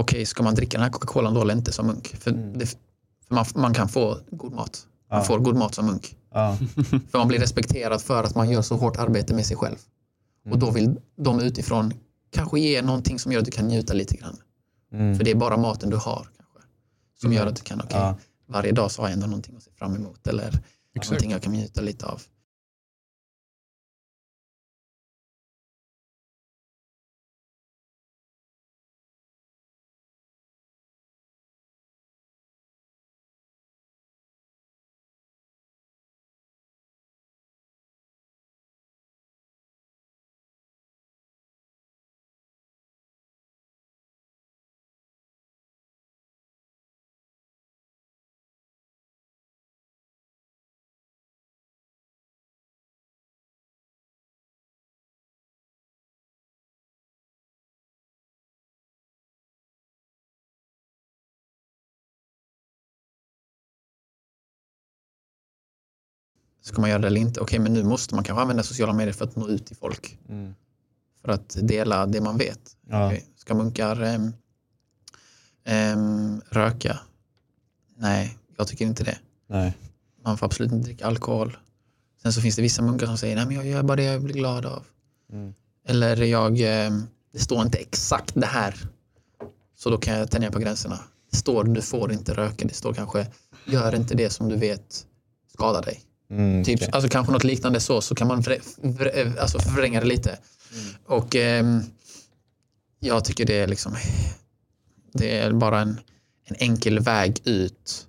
[0.00, 2.08] Okej, ska man dricka den här Coca-Colan då eller inte som munk?
[2.16, 2.66] För, det,
[3.28, 4.86] för man, man kan få god mat.
[5.10, 5.24] Man Ja.
[5.24, 6.16] får god mat som munk.
[6.32, 6.56] Ja.
[7.10, 9.76] För man blir respekterad för att man gör så hårt arbete med sig själv.
[10.50, 11.92] Och då vill de utifrån
[12.30, 14.36] kanske ge någonting som gör att du kan njuta lite grann.
[14.92, 15.16] Mm.
[15.16, 16.58] För det är bara maten du har kanske.
[17.20, 18.18] Som gör att du kan, okej, Ja.
[18.48, 20.26] varje dag så har jag ändå någonting att se fram emot.
[20.26, 20.52] Eller
[21.04, 22.22] någonting jag kan njuta lite av.
[66.68, 67.40] Ska man göra det eller inte?
[67.40, 70.18] Okej, men nu måste man kanske använda sociala medier för att nå ut till folk.
[70.28, 70.54] Mm.
[71.22, 72.60] För att dela det man vet.
[72.88, 73.06] Ja.
[73.06, 74.32] Okej, Ska munkar ehm,
[75.64, 76.98] ehm, röka?
[77.96, 79.18] Nej, jag tycker inte det.
[79.46, 79.76] Nej.
[80.24, 81.56] Man får absolut inte dricka alkohol.
[82.22, 84.22] Sen så finns det vissa munkar som säger nej men jag gör bara det jag
[84.22, 84.84] blir glad av.
[85.32, 85.54] Mm.
[85.86, 88.88] Eller jag, ehm, det står inte exakt det här.
[89.76, 90.98] Så då kan jag tänja på gränserna.
[91.30, 92.68] Det står du får inte röka.
[92.68, 93.26] Det står kanske
[93.64, 95.06] gör inte det som du vet
[95.52, 96.04] skadar dig.
[96.30, 96.88] Mm, Typ, okej.
[96.92, 100.30] alltså kanske något liknande så, så kan man vrä, vrä, alltså förvränga det lite.
[100.72, 100.94] Mm.
[101.06, 101.80] Och ehm,
[103.00, 103.96] jag tycker det är liksom,
[105.12, 106.00] det är bara en,
[106.44, 108.06] en enkel väg ut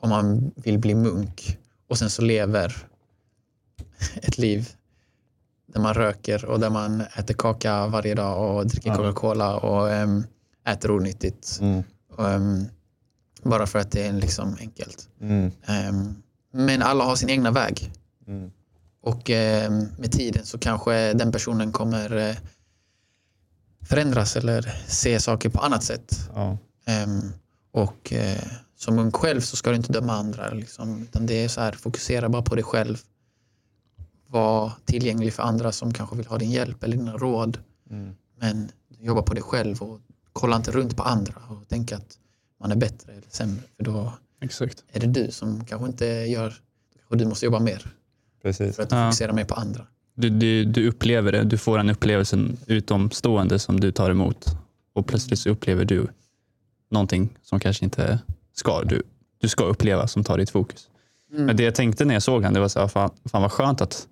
[0.00, 1.58] om man vill bli munk
[1.88, 2.76] och sen så lever
[4.14, 4.68] ett liv
[5.66, 8.94] där man röker och där man äter kaka varje dag och dricker.
[8.94, 10.24] Coca-Cola och ehm,
[10.68, 11.58] äter onyttigt.
[11.60, 11.82] Mm,
[12.16, 12.64] Och, ehm,
[13.42, 15.08] bara för att det är liksom enkelt.
[15.20, 16.22] mm, Ehm,
[16.52, 17.92] men alla har sin egna väg.
[18.26, 18.50] mm.
[19.02, 22.36] Och eh, med tiden så kanske den personen kommer eh,
[23.88, 26.28] förändras eller se saker på annat sätt.
[26.34, 26.58] Ja.
[26.86, 27.32] Ehm,
[27.72, 28.42] och eh,
[28.76, 30.50] som ung själv så ska du inte döma andra.
[30.50, 32.98] Liksom, utan det är så här, fokusera bara på dig själv.
[34.26, 37.58] Var tillgänglig för andra som kanske vill ha din hjälp eller dina råd.
[37.90, 38.14] Mm.
[38.38, 40.00] Men jobba på dig själv och
[40.32, 42.18] kolla inte runt på andra och tänka att
[42.60, 43.62] man är bättre eller sämre.
[43.76, 44.84] För då Exakt.
[44.92, 46.54] är det du som kanske inte gör,
[47.08, 47.86] och du måste jobba mer
[48.42, 48.76] Precis.
[48.76, 49.06] för att du Ja.
[49.10, 49.86] fokuserar mer på andra.
[50.14, 54.44] Du, du, du upplever det, du får en upplevelse utomstående som du tar emot
[54.92, 56.06] och plötsligt så upplever du
[56.90, 58.18] någonting som kanske inte
[58.54, 59.02] ska, du,
[59.38, 60.88] du ska uppleva som tar ditt fokus.
[61.32, 61.44] Mm.
[61.46, 63.52] Men det jag tänkte när jag såg han, det var så här, fan, fan vad
[63.52, 64.08] skönt att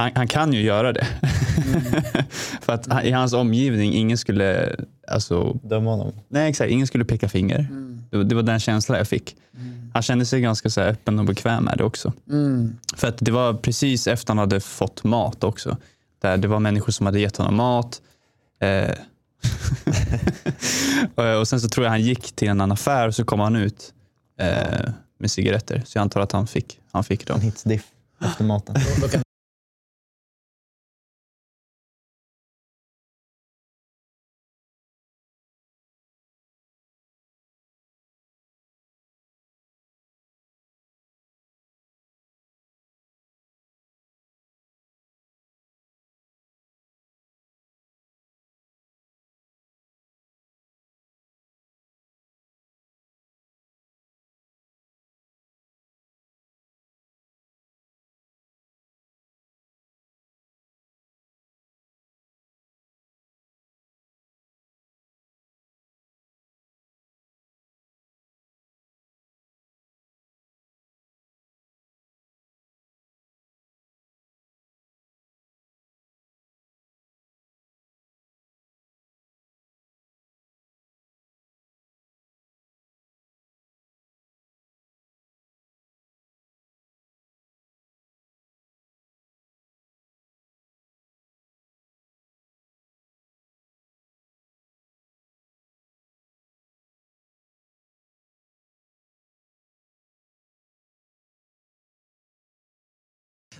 [0.00, 1.06] han, han kan ju göra det.
[2.60, 4.76] För att han, i hans omgivning, ingen skulle,
[5.08, 6.12] alltså, Döma honom.
[6.28, 7.58] nej exakt, ingen skulle peka finger.
[7.58, 8.02] Mm.
[8.10, 9.36] Det, var- det var den känslan jag fick.
[9.92, 12.12] Han kände sig ganska så här öppen och bekväm med det också.
[12.30, 12.76] Mm.
[12.96, 15.76] För att det var precis efter han hade fått mat också.
[16.22, 18.00] Där det var människor som hade gett honom mat.
[18.62, 18.90] Eh.
[21.40, 23.56] och, sen så tror jag han gick till en annan affär och så kom han
[23.56, 23.92] ut
[24.40, 25.82] eh, med cigaretter.
[25.86, 27.40] Så jag antar att han fick, han fick En dem.
[27.40, 27.84] hitsdiff
[28.24, 28.74] efter maten.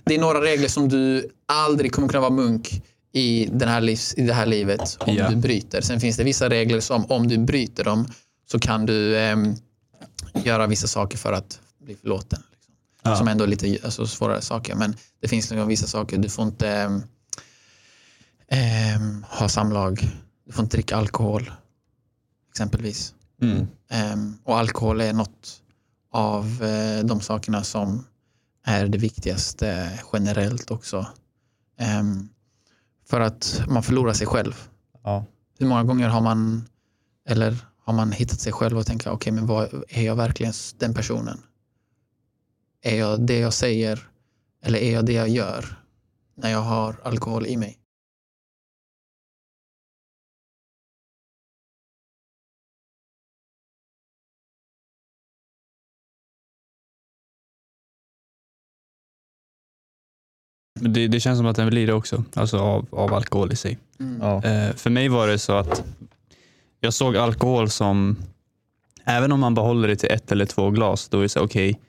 [0.03, 2.83] det är några regler som du aldrig kommer kunna vara munk
[3.13, 5.29] i, den här livs, i det här livet om Ja.
[5.29, 5.81] du bryter.
[5.81, 8.07] Sen finns det vissa regler som om du bryter dem
[8.51, 9.55] så kan du ehm,
[10.43, 12.43] göra vissa saker för att bli förlåten.
[12.51, 12.73] Liksom.
[13.03, 13.15] Ja.
[13.15, 14.75] Som ändå är lite alltså, svårare saker.
[14.75, 16.17] Men det finns liksom vissa saker.
[16.17, 17.01] Du får inte
[18.47, 20.09] ehm, ha samlag.
[20.45, 21.51] Du får inte dricka alkohol.
[22.51, 23.13] Exempelvis.
[23.41, 23.67] Mm.
[23.89, 25.61] Ehm, och alkohol är något
[26.11, 28.05] av eh, de sakerna som
[28.63, 31.07] är det viktigaste generellt också.
[31.77, 32.29] Ehm,
[33.09, 34.69] för att man förlorar sig själv.
[35.03, 35.25] Ja.
[35.59, 36.69] Hur många gånger har man
[37.27, 40.93] eller har man hittat sig själv och tänka okej men vad, är jag verkligen den
[40.93, 41.39] personen?
[42.81, 44.09] Är jag det jag säger
[44.63, 45.83] eller är jag det jag gör
[46.35, 47.80] när jag har alkohol i mig?
[60.81, 63.77] Det, det känns som att den blir det också, alltså av, av alkohol i sig.
[64.19, 64.43] Ja.
[64.43, 65.83] Eh, för mig var det så att
[66.79, 68.17] jag såg alkohol som,
[69.05, 71.79] även om man behåller det till ett eller två glas, då är det så okej,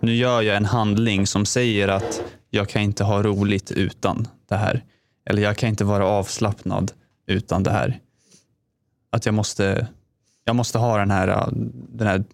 [0.00, 4.56] nu gör jag en handling som säger att jag kan inte ha roligt utan det
[4.56, 4.84] här.
[5.26, 6.92] Eller jag kan inte vara avslappnad
[7.26, 8.00] utan det här.
[9.10, 9.86] Att jag måste,
[10.44, 12.24] jag måste ha den här, den här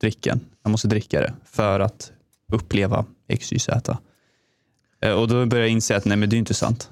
[0.00, 0.40] dricken.
[0.62, 2.12] Jag måste dricka det för att
[2.52, 3.04] uppleva
[3.38, 3.68] XYZ.
[3.68, 3.96] Eh,
[5.02, 6.90] Och då började jag inse att nej men det är inte sant.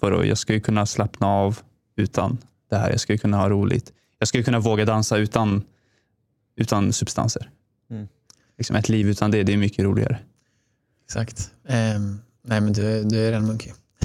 [0.00, 1.58] Vadå, jag ska ju kunna slappna av
[1.96, 2.38] utan
[2.70, 2.90] det här.
[2.90, 3.92] Jag ska ju kunna ha roligt.
[4.18, 5.62] Jag ska ju kunna våga dansa utan,
[6.56, 7.50] utan substanser.
[7.90, 8.08] Mm.
[8.58, 10.18] Liksom ett liv utan det, det är mycket roligare.
[11.04, 11.50] Exakt.
[11.68, 13.72] Ehm, nej men du, du är munkig.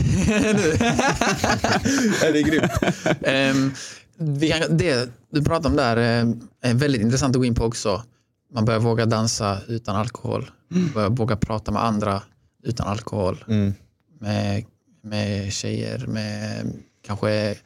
[2.22, 2.72] Ja, det är grymt.
[3.22, 3.72] Ehm,
[4.18, 6.30] vi kan, det du pratar om där eh,
[6.62, 8.04] är väldigt intressant att gå in på också.
[8.54, 10.52] Man börjar våga dansa utan alkohol.
[10.68, 12.22] Man börjar våga prata med andra
[12.66, 13.44] utan alkohol.
[13.48, 13.74] Mm.
[14.20, 14.66] Med,
[15.02, 17.58] med tjejer, med kanske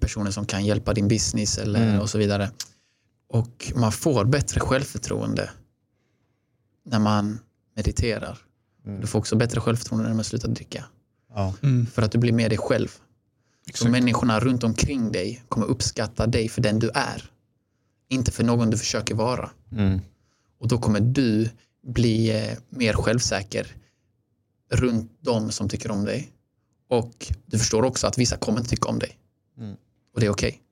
[0.00, 2.00] personer som kan hjälpa din business eller, Mm.
[2.00, 2.50] och så vidare.
[3.28, 5.50] Och man får bättre självförtroende
[6.84, 7.38] när man
[7.76, 8.38] mediterar.
[8.86, 9.00] Mm.
[9.00, 10.84] Du får också bättre självförtroende när man slutar dricka.
[11.34, 11.54] Ja.
[11.92, 12.88] För att du blir med dig själv.
[12.88, 13.90] Så Exakt.
[13.90, 17.30] människorna runt omkring dig kommer uppskatta dig för den du är.
[18.08, 19.50] Inte för någon du försöker vara.
[19.72, 20.00] Mm.
[20.60, 21.50] Och då kommer du
[21.86, 23.66] bli eh, mer självsäker
[24.70, 26.32] runt de som tycker om dig.
[26.88, 29.18] Och du förstår också att vissa kommer inte tycka om dig.
[29.58, 29.76] Mm.
[30.14, 30.62] Och det är okej.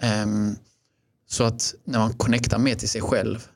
[0.00, 0.56] Ehm,
[1.26, 3.48] så att när man connectar mer till sig själv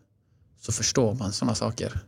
[0.60, 2.00] så förstår man sådana saker.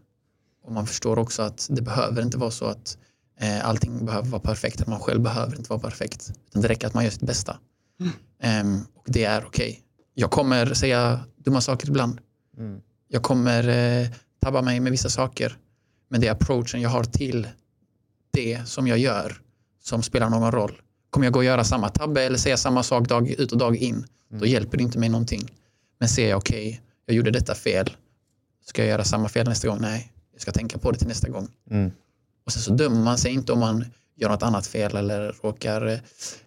[0.62, 2.98] Och man förstår också att det behöver inte vara så att
[3.40, 4.80] eh, allting behöver vara perfekt.
[4.80, 6.32] Att man själv behöver inte vara perfekt.
[6.48, 7.58] Utan det räcker att man gör sitt bästa.
[8.40, 9.82] Ehm, och det är okej.
[10.14, 12.20] Jag kommer säga dumma saker ibland.
[12.58, 12.80] Mm.
[13.08, 14.08] Jag kommer eh,
[14.40, 15.58] tabba mig med vissa saker.
[16.10, 17.48] Men det är approachen jag har till
[18.32, 19.40] det som jag gör
[19.82, 20.80] som spelar någon roll.
[21.10, 23.76] Kommer jag gå och göra samma tabbe eller säga samma sak dag ut och dag
[23.76, 25.48] in, då hjälper det inte mig någonting.
[25.98, 27.90] Men ser jag okej, jag gjorde detta fel,
[28.66, 29.78] ska jag göra samma fel nästa gång?
[29.80, 31.48] Nej, jag ska tänka på det till nästa gång.
[31.70, 31.90] Mm.
[32.46, 33.84] Och sen så dömer man sig inte om man
[34.16, 36.00] gör något annat fel eller råkar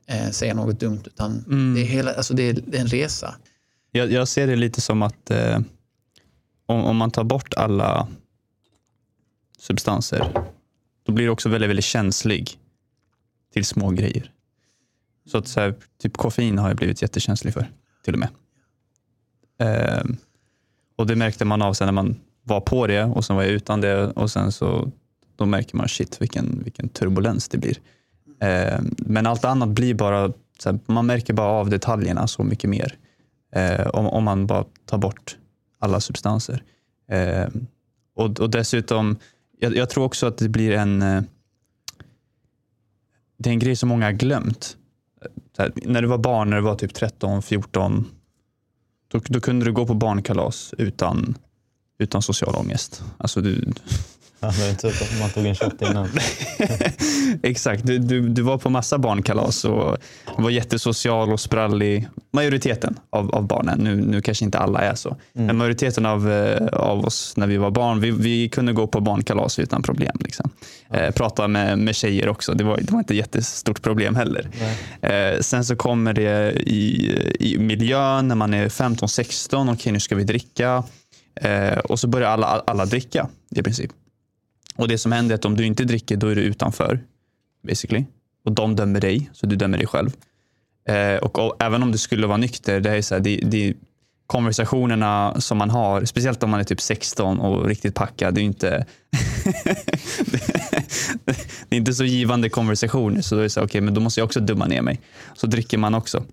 [0.05, 1.73] eh, säga något dumt, utan Mm.
[1.73, 3.35] det, är hela, alltså det, är, det är en resa.
[3.91, 5.59] Jag, jag ser det lite som att eh,
[6.65, 8.07] om, om man tar bort alla
[9.63, 10.31] substanser,
[11.03, 12.57] då blir du också väldigt, väldigt känslig
[13.53, 14.31] till små grejer.
[15.25, 17.71] Så att så här, typ koffein har jag blivit jättekänslig för,
[18.03, 18.29] till och med.
[19.59, 20.17] Ehm,
[20.95, 23.51] och det märkte man av sen när man var på det och sen var jag
[23.51, 24.91] utan det och sen så
[25.35, 27.77] då märker man shit vilken, vilken turbulens det blir.
[28.39, 32.69] Ehm, men allt annat blir bara, så här, man märker bara av detaljerna så mycket
[32.69, 32.97] mer.
[33.55, 35.37] Ehm, om, om man bara tar bort
[35.79, 36.63] alla substanser.
[37.07, 37.67] Ehm,
[38.15, 39.17] och, och dessutom,
[39.63, 41.21] jag, jag tror också att det blir en eh,
[43.37, 44.77] det är en grej som många har glömt.
[45.55, 48.05] Så här, när du var barn, när du var typ 13, 14,
[49.07, 51.37] då, då kunde du gå på barnkalas utan,
[51.97, 53.03] utan social ångest.
[53.17, 53.73] Alltså du,
[54.43, 56.09] Ja, det är så att man tog en shot innan.
[57.43, 59.97] Exakt, du, du, du var på massa barnkalas och
[60.37, 62.07] var jättesocial och sprallig.
[62.33, 66.67] Majoriteten av, av barnen, nu, nu kanske inte alla är så, men majoriteten av, eh,
[66.67, 70.17] av oss när vi var barn, vi, vi kunde gå på barnkalas utan problem.
[70.19, 70.49] Liksom.
[70.89, 74.49] Eh, prata med, med tjejer också, det var, det var inte jättestort problem heller.
[75.01, 80.15] Eh, sen så kommer det i, i miljön när man är 15-16, okej nu ska
[80.15, 80.83] vi dricka.
[81.35, 83.91] Eh, och så börjar alla, alla dricka i princip.
[84.75, 87.03] Och det som händer är att om du inte dricker, då är du utanför.
[87.67, 88.05] Basically.
[88.45, 90.11] Och de dömer dig, så du dömer dig själv.
[90.87, 93.73] Eh, och, och även om du skulle vara nykter, det är så här, det, det,
[94.27, 98.43] konversationerna som man har, speciellt om man är typ 16 och riktigt packad, det är
[98.43, 98.85] inte
[101.69, 103.21] det är inte så givande konversationer.
[103.21, 105.01] Så då är det så här, okej, men då måste jag också dumma ner mig.
[105.33, 106.23] Så dricker man också.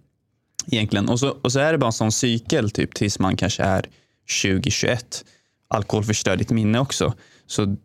[0.66, 1.08] Egentligen.
[1.08, 3.84] Och så, och så är det bara en sån cykel typ tills man kanske är
[4.28, 5.24] 20-21.
[5.68, 7.14] Alkohol förstör ditt minne också.
[7.46, 7.76] Så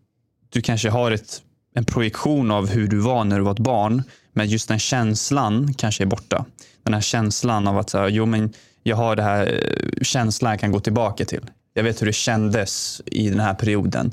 [0.56, 1.42] du kanske har ett,
[1.76, 4.04] en projektion av hur du var när du var ett barn.
[4.34, 6.46] Men just den känslan kanske är borta.
[6.84, 8.54] Den här känslan av att så här, jo, men
[8.84, 11.42] jag har det här eh, känslan jag kan gå tillbaka till.
[11.74, 14.12] Jag vet hur det kändes i den här perioden.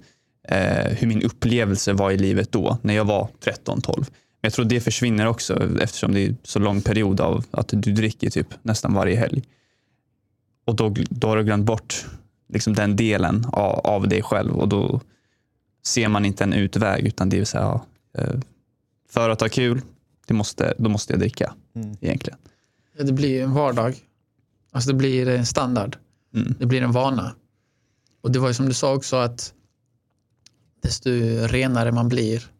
[0.49, 3.97] Eh, hur min upplevelse var i livet då, när jag var 13-12.
[3.97, 4.07] Men
[4.40, 8.30] jag tror det försvinner också eftersom det är så lång period av att du dricker
[8.30, 9.43] typ nästan varje helg.
[10.66, 12.07] Och då, då har du glömt bort
[12.53, 15.01] liksom den delen av, av dig själv och då
[15.83, 17.87] ser man inte en utväg utan det är så här, ja,
[18.18, 18.41] eh,
[19.09, 19.80] för att ha kul,
[20.26, 21.97] det måste, då måste jag dricka Mm.
[22.01, 22.39] egentligen.
[22.99, 23.97] Ja, Det blir en vardag.
[24.72, 25.97] Alltså det blir en standard.
[26.35, 26.55] Mm.
[26.59, 27.35] Det blir en vana.
[28.20, 29.53] Och det var ju som du sa också att
[30.83, 31.11] desto
[31.47, 32.51] renare man blir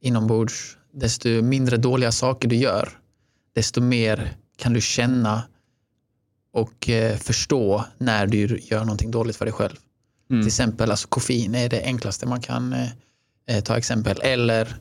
[0.00, 2.88] inombords, desto mindre dåliga saker du gör,
[3.54, 5.42] desto mer kan du känna
[6.52, 9.76] och eh, förstå när du gör någonting dåligt för dig själv.
[10.32, 10.42] Mm.
[10.42, 12.88] Till exempel alltså koffein är det enklaste man kan eh,
[13.48, 14.20] eh, ta exempel.
[14.22, 14.76] Eller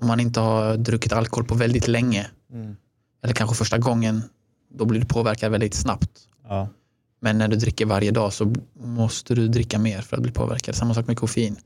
[0.00, 2.26] om man inte har druckit alkohol på väldigt länge.
[2.52, 2.76] Mm.
[3.24, 4.22] Eller kanske första gången,
[4.74, 6.10] då blir du påverkad väldigt snabbt.
[6.48, 6.68] Ja.
[7.20, 10.74] Men när du dricker varje dag så måste du dricka mer för att bli påverkad.
[10.74, 11.56] Samma sak med koffein.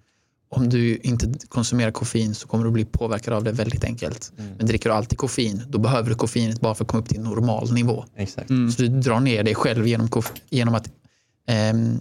[0.49, 4.33] Om du inte konsumerar koffein så kommer du bli påverkad av det väldigt enkelt.
[4.39, 4.53] Mm.
[4.57, 7.21] Men dricker du alltid koffein, då behöver du koffeinet bara för att komma upp till
[7.21, 8.05] normal nivå.
[8.17, 8.51] Exakt.
[8.51, 8.73] Mm.
[8.73, 10.09] Så du drar ner dig själv genom,
[10.51, 10.91] genom att
[11.47, 12.01] ehm,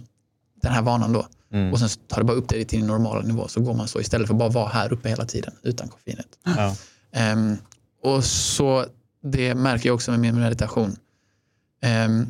[0.60, 1.26] den här vanan då.
[1.52, 1.72] Mm.
[1.72, 4.00] Och sen tar det bara upp dig till din normala nivå så går man så
[4.00, 6.26] istället för att bara vara här uppe hela tiden utan koffeinet.
[6.44, 6.76] Ja.
[7.12, 7.56] Ehm,
[8.02, 8.86] och så
[9.22, 10.96] det märker jag också med min meditation.
[11.82, 12.26] Ehm,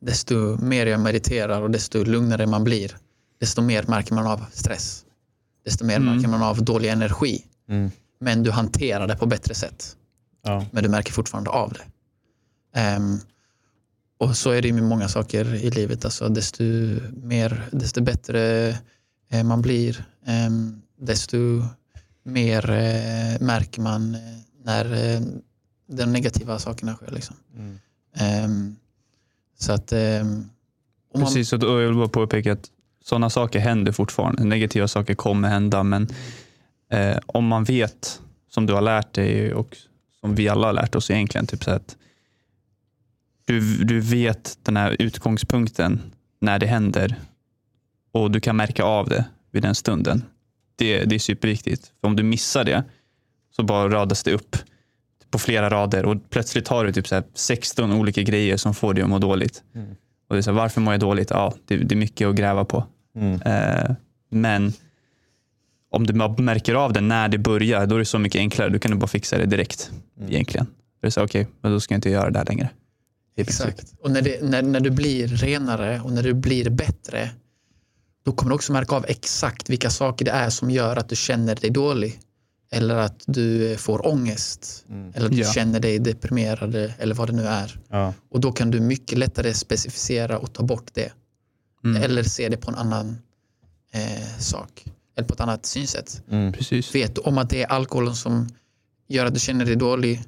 [0.00, 2.96] desto mer jag mediterar och desto lugnare man blir,
[3.40, 5.04] desto mer märker man av stress.
[5.64, 6.14] Desto mer Mm.
[6.14, 7.44] märker man av dålig energi.
[7.68, 7.90] Mm.
[8.20, 9.96] Men du hanterar det på bättre sätt.
[10.42, 10.64] Ja.
[10.72, 11.84] Men du märker fortfarande av det.
[12.80, 13.18] Ehm,
[14.18, 16.04] och så är det med många saker i livet.
[16.04, 16.64] Alltså, desto,
[17.22, 18.68] mer, desto bättre
[19.30, 21.36] eh, man blir, ehm, desto
[22.22, 24.20] mer eh, märker man eh,
[24.64, 25.20] när eh,
[25.88, 27.10] de negativa sakerna sker.
[27.10, 27.36] Liksom.
[27.56, 27.78] Mm.
[28.16, 28.76] Ehm,
[29.58, 29.92] så att...
[29.92, 30.48] ehm,
[31.14, 32.70] man- Precis, och jag vill bara påpeka att
[33.04, 34.44] sådana saker händer fortfarande.
[34.44, 36.08] Negativa saker kommer hända, men
[36.90, 39.76] eh, om man vet, som du har lärt dig och
[40.20, 41.96] som vi alla har lärt oss egentligen, typ så att
[43.46, 46.00] du, du vet den här utgångspunkten
[46.40, 47.14] när det händer
[48.12, 50.24] och du kan märka av det vid den stunden.
[50.76, 51.92] Det, det är superviktigt.
[52.00, 52.84] För om du missar det
[53.56, 54.56] så bara radas det upp
[55.30, 58.94] på flera rader och plötsligt har du typ så här 16 olika grejer som får
[58.94, 59.62] dig att må dåligt.
[59.74, 59.88] Mm.
[60.28, 61.30] Och det är så här, varför mår jag dåligt?
[61.30, 62.84] Ja, det, det är mycket att gräva på.
[63.16, 63.42] Mm.
[63.42, 63.94] Eh,
[64.30, 64.72] men
[65.90, 68.68] om du märker av det när det börjar, då är det så mycket enklare.
[68.68, 70.30] Du kan du bara fixa det direkt Mm.
[70.30, 70.66] egentligen.
[71.00, 72.70] Det är så, okej, men då ska jag inte göra det här längre.
[73.36, 73.94] Exakt.
[74.00, 77.30] Och när, det, när, när du blir renare och när du blir bättre,
[78.24, 81.16] då kommer du också märka av exakt vilka saker det är som gör att du
[81.16, 82.20] känner dig dålig.
[82.70, 84.84] Eller att du får ångest.
[84.88, 85.12] Mm.
[85.14, 85.52] Eller att du Ja.
[85.52, 87.80] känner dig deprimerad eller vad det nu är.
[87.88, 88.14] Ja.
[88.30, 91.12] Och då kan du mycket lättare specificera och ta bort det.
[91.84, 92.02] Mm.
[92.02, 93.18] Eller se det på en annan
[93.92, 94.84] eh, sak.
[95.16, 96.22] Eller på ett annat synsätt.
[96.30, 96.52] Mm.
[96.52, 96.94] Precis.
[96.94, 98.48] Vet du om att det är alkoholen som
[99.08, 100.22] gör att du känner dig dålig?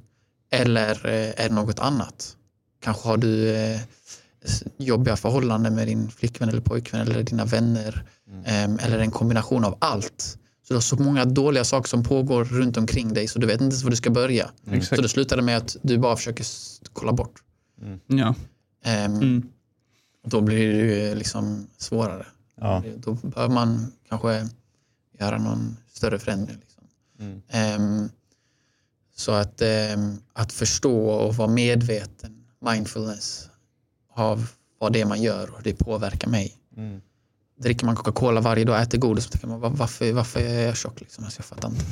[0.51, 2.37] Eller eh, är det något annat?
[2.81, 3.81] Kanske har du eh,
[4.77, 8.05] jobbiga förhållanden med din flickvän eller pojkvän eller dina vänner.
[8.45, 10.39] Em, eller en kombination av allt.
[10.63, 13.55] Så du har så många dåliga saker som pågår runt omkring dig så du vet
[13.61, 14.51] inte ens var du ska börja.
[14.71, 14.97] Exakt.
[14.97, 16.47] Så det slutar det med att du bara försöker
[16.93, 17.43] kolla bort.
[18.07, 18.35] Ja.
[18.85, 19.49] Em, Mm.
[20.27, 22.27] Då blir det ju liksom svårare.
[22.61, 22.83] Ja.
[22.97, 24.49] Då behöver man kanske
[25.21, 26.57] göra någon större förändring.
[26.61, 26.85] Liksom.
[27.21, 27.43] Mm.
[27.49, 28.09] Ehm,
[29.17, 33.49] så att, ehm, att förstå och vara medveten, mindfulness,
[34.15, 34.47] av
[34.81, 36.55] vad det är man gör och det påverkar mig.
[36.77, 37.01] Mm.
[37.63, 40.67] Dricker man Coca-Cola varje dag och äter godis så tänker man "Va- varför, varför är
[40.67, 41.01] jag tjock?
[41.01, 41.25] Liksom?
[41.25, 41.85] Alltså, jag fattar inte.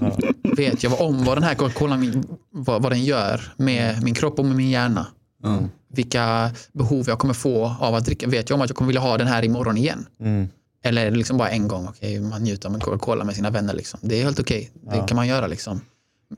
[0.00, 0.18] Ja.
[0.56, 4.44] Vet jag om vad den här Coca-Colan vad, vad den gör med min kropp och
[4.44, 5.06] med min hjärna?
[5.42, 5.58] Ja.
[5.94, 8.28] Vilka behov jag kommer få av att dricka?
[8.28, 10.06] Vet jag om att jag kommer vilja ha den här imorgon igen?
[10.20, 10.48] Mm.
[10.84, 11.86] Eller är det liksom bara en gång?
[11.88, 13.74] Okej, man njuter av en Coca-Cola med sina vänner.
[13.74, 14.00] Liksom.
[14.02, 14.70] Det är helt okej.
[14.74, 15.06] Det Ja.
[15.06, 15.46] kan man göra.
[15.46, 15.80] Liksom.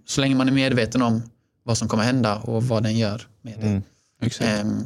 [0.06, 1.22] Så länge man är medveten om
[1.64, 3.66] vad som kommer hända och vad den gör med det.
[3.66, 3.82] Mm.
[4.22, 4.50] Exakt.
[4.50, 4.84] Ehm,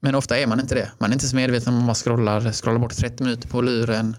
[0.00, 0.90] men ofta är man inte det.
[0.98, 4.16] Man är inte så medveten om man scrollar, scrollar bort 30 minuter på luren,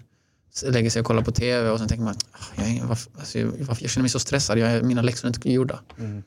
[0.64, 3.46] lägger sig och kollar på tv och sen tänker man, "Ah, jag, varför, alltså, jag,
[3.46, 5.80] varför, jag känner mig så stressad, jag, mina läxor är inte gjorda.
[5.98, 6.22] Mm.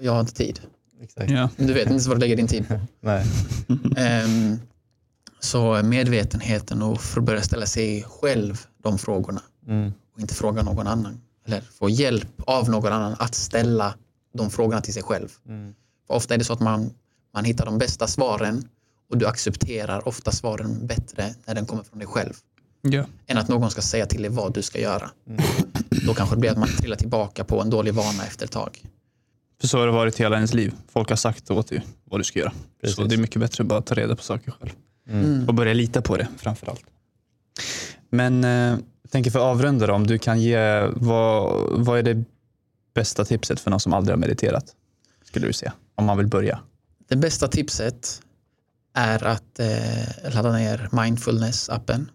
[0.00, 0.60] Jag har inte tid.
[1.02, 1.30] Exakt.
[1.30, 1.48] Ja.
[1.56, 2.80] Du vet inte ens vad du lägger din tid på.
[3.00, 3.26] Nej.
[3.96, 4.58] Ehm,
[5.40, 9.92] så medvetenheten och för att börja ställa sig själv de frågorna Mm.
[10.14, 11.20] och inte fråga någon annan.
[11.46, 13.94] Eller få hjälp av någon annan att ställa
[14.32, 15.28] de frågorna till sig själv.
[15.48, 15.74] Mm.
[16.06, 16.94] För ofta är det så att man,
[17.34, 18.68] man hittar de bästa svaren
[19.10, 22.32] och du accepterar ofta svaren bättre när den kommer från dig själv.
[22.82, 23.04] Ja.
[23.26, 25.10] Än att någon ska säga till dig vad du ska göra.
[26.06, 28.84] Då kanske det blir att man trillar tillbaka på en dålig vana efter ett tag.
[29.60, 30.74] För så har det varit hela ens liv.
[30.88, 32.50] Folk har sagt åt dig vad du ska göra.
[32.50, 33.08] Så Precis.
[33.08, 34.70] det är mycket bättre att bara ta reda på saker själv.
[35.08, 35.48] Mm.
[35.48, 36.84] Och börja lita på det framför allt.
[38.10, 42.02] Men eh, jag tänker för att avrunda då, om du kan ge, vad, vad är
[42.02, 42.24] det
[43.00, 44.64] bästa tipset för någon som aldrig har mediterat?
[45.24, 46.60] Skulle du säga, om man vill börja.
[47.08, 48.22] Det bästa tipset
[48.94, 52.06] är att eh, ladda ner mindfulness-appen.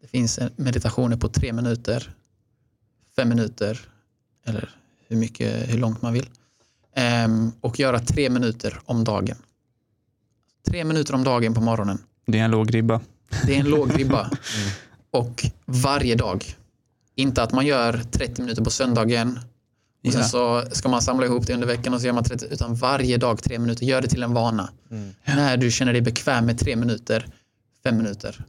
[0.00, 2.14] Det finns meditationer på tre minuter,
[3.16, 3.80] fem minuter
[4.46, 4.70] eller
[5.08, 6.28] hur, mycket, hur långt man vill.
[6.94, 9.36] Ehm, och göra tre minuter om dagen.
[10.66, 11.98] Tre minuter om dagen på morgonen.
[12.26, 13.00] Det är en låg ribba.
[13.46, 14.30] Det är en låg ribba.
[15.10, 16.56] Och varje dag.
[17.14, 19.40] Inte att man gör 30 minuter på söndagen
[20.06, 22.46] och sen så ska man samla ihop det under veckan och så gör man 30,
[22.50, 23.86] utan varje dag tre minuter.
[23.86, 24.70] Gör det till en vana.
[24.90, 25.14] Mm.
[25.24, 27.26] När du känner dig bekväm med tre minuter,
[27.84, 28.44] fem minuter.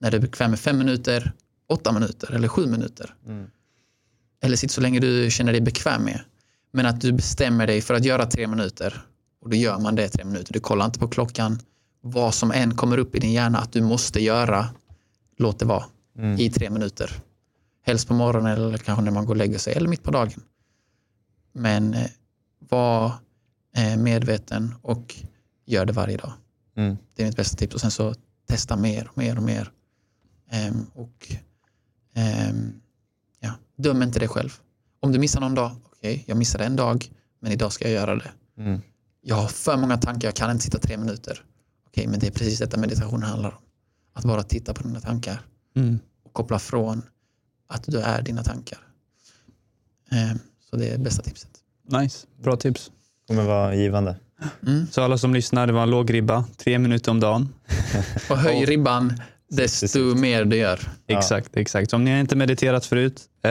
[0.00, 1.32] När du är bekväm med fem minuter,
[1.68, 3.14] åtta minuter eller sju minuter.
[3.26, 3.46] Mm.
[4.42, 6.20] Eller sitt så länge du känner dig bekväm med.
[6.72, 9.02] Men att du bestämmer dig för att göra tre minuter
[9.42, 10.52] och då gör man det tre minuter.
[10.52, 11.58] Du kollar inte på klockan.
[12.00, 14.68] Vad som än kommer upp i din hjärna att du måste göra,
[15.38, 15.84] låt det vara
[16.18, 16.40] Mm.
[16.40, 17.10] i tre minuter.
[17.86, 20.42] Helst på morgonen eller kanske när man går och lägger sig eller mitt på dagen.
[21.58, 22.10] Men eh,
[22.58, 23.12] var
[23.76, 25.14] eh, medveten och
[25.66, 26.32] gör det varje dag.
[26.76, 26.96] Mm.
[27.14, 27.74] Det är mitt bästa tips.
[27.74, 28.14] Och sen så
[28.48, 29.72] testa mer och mer och mer.
[30.50, 31.32] Ehm, och
[32.14, 32.72] ehm,
[33.40, 34.60] ja, döm inte dig själv.
[35.00, 38.14] Om du missar någon dag, okej, jag missade en dag, men idag ska jag göra
[38.16, 38.30] det.
[38.58, 38.80] Mm.
[39.20, 41.44] Jag har för många tankar, jag kan inte sitta tre minuter.
[41.86, 43.62] Okej, men det är precis detta meditation handlar om.
[44.12, 45.40] Att bara titta på dina tankar
[45.76, 45.98] Mm.
[46.24, 47.02] och koppla från
[47.66, 48.78] att du är dina tankar.
[50.10, 50.36] Eh,
[50.70, 51.50] Så det är bästa tipset.
[51.88, 52.90] Nice, bra tips.
[53.28, 54.16] kommer vara givande.
[54.66, 54.86] Mm.
[54.90, 56.44] Så alla som lyssnar, det var en låg ribba.
[56.56, 57.48] Tre minuter om dagen.
[58.30, 59.12] Och höj ribban
[59.48, 60.80] desto mer du gör.
[61.06, 61.18] Ja.
[61.18, 61.90] Exakt, exakt.
[61.90, 63.50] Så om ni har inte mediterat förut, eh,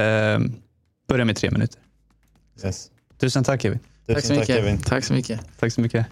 [1.07, 1.82] börja med tre minuter.
[2.65, 2.91] Yes.
[3.18, 3.80] Tusen tack Kevin.
[3.80, 4.55] Tusen Tack så mycket.
[4.55, 4.78] Kevin.
[4.78, 5.39] Tack så mycket.
[5.59, 6.05] Tack så mycket.